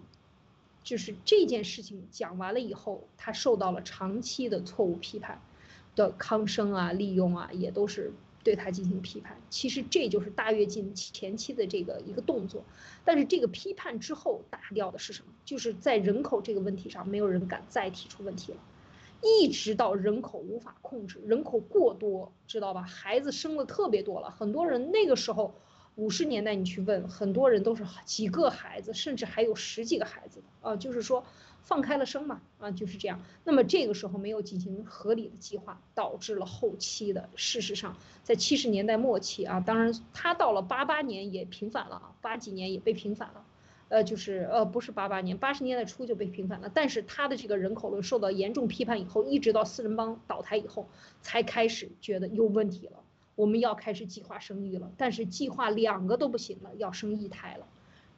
[0.84, 5.40] 就是这件事情讲完了以后，他受到了长期的错误批判。
[5.96, 8.12] 的康生啊，利用啊，也都是
[8.44, 9.36] 对他进行批判。
[9.50, 12.62] 其实这就是大跃进前期的这个一个动作。
[13.04, 15.32] 但是这个批判之后打掉的是什么？
[15.44, 18.58] 就是在人口这个问题上，没有人敢再提出问题了。
[19.22, 22.82] 一直到人口无法控制，人口过多，知道吧？
[22.82, 25.54] 孩子生的特别多了，很多人那个时候
[25.96, 31.24] 五十年代你去问，很多人都是几个孩子，甚至还有十几个孩子的啊，就是说。
[31.64, 33.20] 放开了生嘛，啊，就是这样。
[33.42, 37.28] 那么这个时候没有进行合理的计划，导致了后期的。
[37.34, 43.44] 事实上，在七十年代末期啊，当然他到了八八年也平反了啊，八几年也被平反了，
[43.88, 46.70] 呃，就是呃不是八八年，八十年代初就被平反了。
[46.72, 50.88] 但是他的这个人口论受到严重批判以后，一直到四人帮倒台以后，
[51.22, 52.98] 才开始觉得有问题了，
[53.36, 54.90] 我们要开始计划生育了。
[54.98, 57.66] 但是计划两个都不行了，要生一胎了。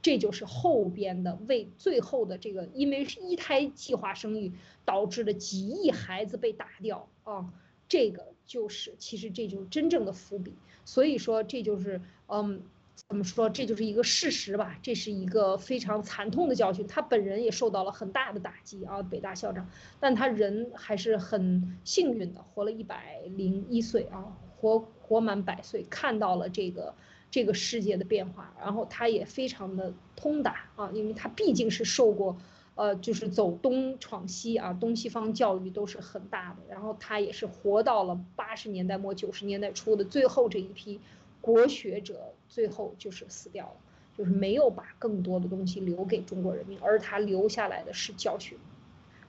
[0.07, 4.53] 这就是后边的为最后的这个，因为是一胎计划生育
[4.85, 7.53] 导致的几亿孩子被打掉啊，
[7.89, 10.55] 这个就是其实这就是真正的伏笔。
[10.85, 12.63] 所以说这就是嗯，
[12.95, 16.87] 怎么说这就是一个事实吧，这是一个非常惨痛的教训。
[16.87, 24.37] 他本人也受到了很大的打击啊，北大校长，但他人还是很幸运的，活了一百零一岁啊。
[24.59, 26.95] 活活满百岁，看到了这个
[27.37, 32.39] 这个世界的变化，然后他也非常的通达啊，因为他毕竟是受过，
[32.77, 40.99] 呃，就是走东闯西啊，东西方教育都是很大的，然后他也是活到了八十年代末九十年代初的最后这一批
[41.43, 43.77] 国学者，最后就是死掉了，
[44.17, 48.57] 就是没有把更多的东西留给中国人民，而他留下来的是教训。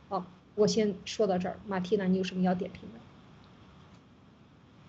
[0.07, 2.99] 好，我先说到这儿，马蒂娜，你有什么要点评的？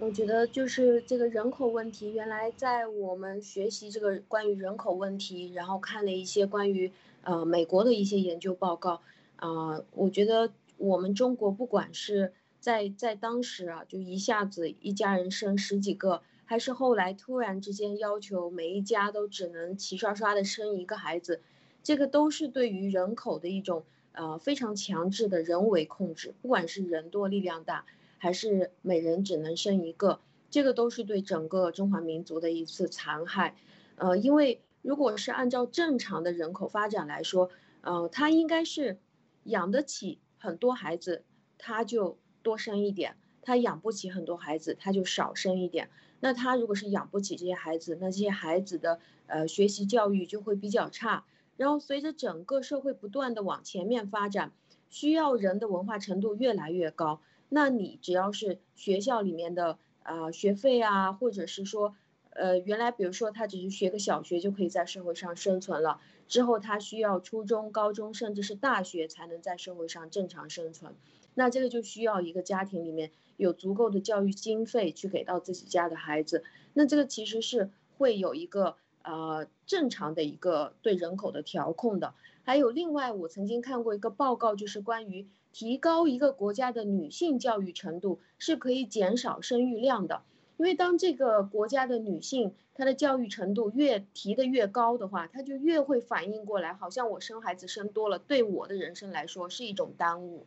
[0.01, 6.93] 我觉得就是这个人口问题，原来在我们学习这个关于人口问题，然后看了一些关于
[7.23, 9.03] 呃美国的一些研究报告，
[9.37, 21.41] 啊，我觉得我们中国不管是在在当时啊，就一下子一家人生十几个，还是后来突然之间要求每一家都只能齐刷刷的生一个孩子，
[21.83, 23.83] 这个都是对于人口的一种
[24.13, 27.85] 呃非常强制的人为控制，不管是人多力量大。
[28.19, 33.57] 还是每人只能生一个，这个都是对整个中华民族的一次残害，
[33.97, 37.51] 呃，因为如果是按照正常的人口发展来说，
[37.81, 38.99] 呃，他应该是
[39.45, 41.25] 养得起很多孩子，
[41.59, 43.13] 他就多生一点；
[43.43, 45.89] 他养不起很多孩子，他就少生一点。
[46.21, 51.25] 那他如果是养不起这些孩子，那这些孩子的呃学习教育就会比较差。
[51.57, 54.53] 然后随着整个社会不断的往前面发展，
[54.89, 57.21] 需要人的文化程度越来越高。
[57.49, 61.95] 那你只要是学校里面的啊学费啊，或者是说，
[62.31, 70.95] 呃，原来比如说他只是学个小学就可以在社会上生存了，之后他需要初中、高中甚至是大学才能在社会上正常生存，
[71.35, 76.45] 那这个就需要一个家庭里面有足够的教育经费去给到自己家的孩子，
[76.75, 82.15] 那这个其实是会有一个呃正常的一个对人口的调控的。
[82.43, 85.27] 还有另外，我曾经看过一个报告，就是关于。
[85.53, 90.23] 提高一个国家的女性教育程度是可以减少生育量的，
[90.57, 100.47] 因为当这个国家的女性她的教育程度越提的越高的话，她就越会反应过来，好像我生孩子生多了，对我的人生来说是一种耽误。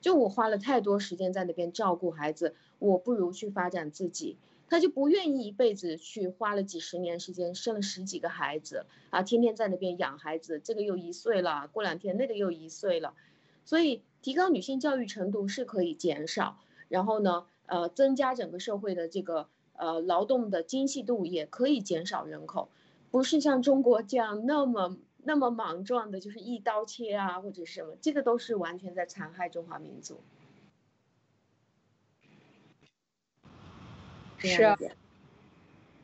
[0.00, 4.36] 就我花了太多时间在那边照顾孩子，我不如去发展自己。
[4.68, 13.14] 她就不愿意一辈子去花了几十年时间生了十几个孩子啊，天天在那边养孩子，这个又一岁了，过两天那个又一岁了，
[13.64, 14.02] 所以。
[14.24, 16.56] 提高女性教育程度是可以减少，
[16.88, 22.70] 然后呢，呃，增加整个社会的这个呃劳动的精细度，也可以减少人口，
[23.10, 30.18] 不是像中国这样那么那么莽撞的，就是一刀切啊，或者什么，这个都是完全在残害中华民族。
[34.38, 34.78] 是啊，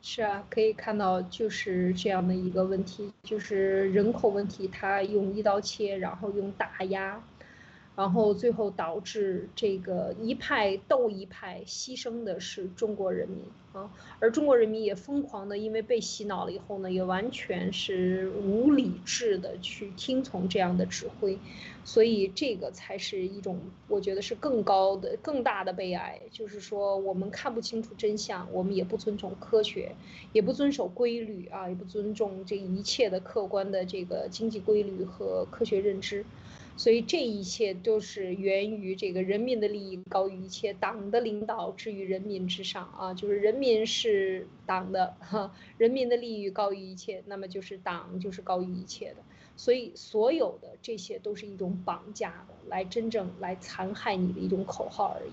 [0.03, 7.25] 是啊，可以看到就是这样的一个问题，就是人口问题，他用一刀切，然后用打压。
[8.01, 13.41] 然后最后导致这个一派斗一派，牺牲的是中国人民。
[13.73, 13.89] 啊，
[14.19, 21.39] 而中国人民也疯狂的，因为被洗脑了以后呢，也完全是无理智的去听从这样的指挥，
[21.85, 29.95] 所以这个才是一种，我觉得是更高的、更大的悲哀，就是说我们看不清楚真相，我们也不尊重科学，
[30.33, 36.25] 也不遵守规律啊，也不尊重这一切的客观的这个经济规律和科学认知。
[36.81, 49.17] 所以这一切都是源于这个人民的利益高于一切，党的领导置于人民之上啊，就是人民是党的哈，人民的利益高于一切，那么就是党就是高于一切的。
[49.59, 55.33] 所以所有的这些都是一种绑架的，来真正来残害你的一种口号而已，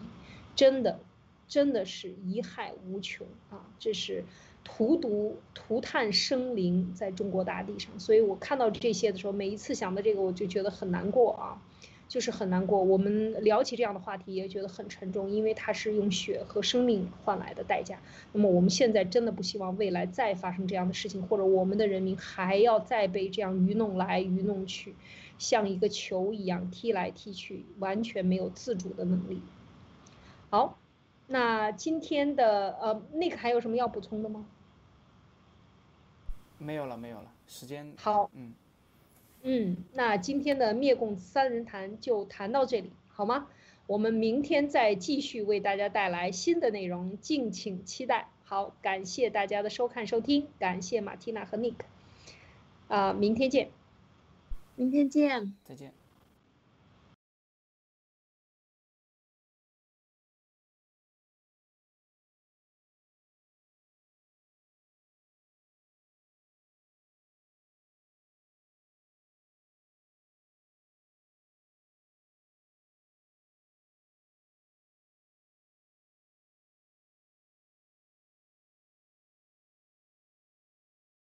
[0.54, 1.00] 真的，
[1.48, 4.26] 真的是贻害无穷啊，这是。
[4.70, 11.62] 荼毒、涂炭生灵在中国大地上，所以我看到这些的时候，每一次想到这个，我就觉得很难过啊，
[12.08, 12.84] 就是很难过。
[12.84, 18.00] 我们聊起这样的话题也觉得很沉重，因为它是用血和生命换来的代价。
[18.34, 24.94] 那么我们现在真的不希望未来再发生这样的事情，或者我们的人民还要再被这样愚弄来愚弄去，
[25.40, 29.42] 像一个球一样踢来踢去，完全没有自主的能力。
[30.50, 30.78] 好，
[31.28, 34.46] 那今天的呃，那个还有什么要补充的吗？
[36.58, 38.54] 没有了，没有了，时间好，嗯，
[39.44, 43.48] 嗯，那今天的灭共三人谈就谈到这里，好吗？
[43.86, 48.30] 我们明天再继续为大家带来新的内容，敬请期待。
[48.44, 51.76] 好，感谢大家的收看收听，感谢马蒂娜和 Nick，
[52.88, 53.70] 啊，明天见，
[54.76, 55.94] 明天见，再见。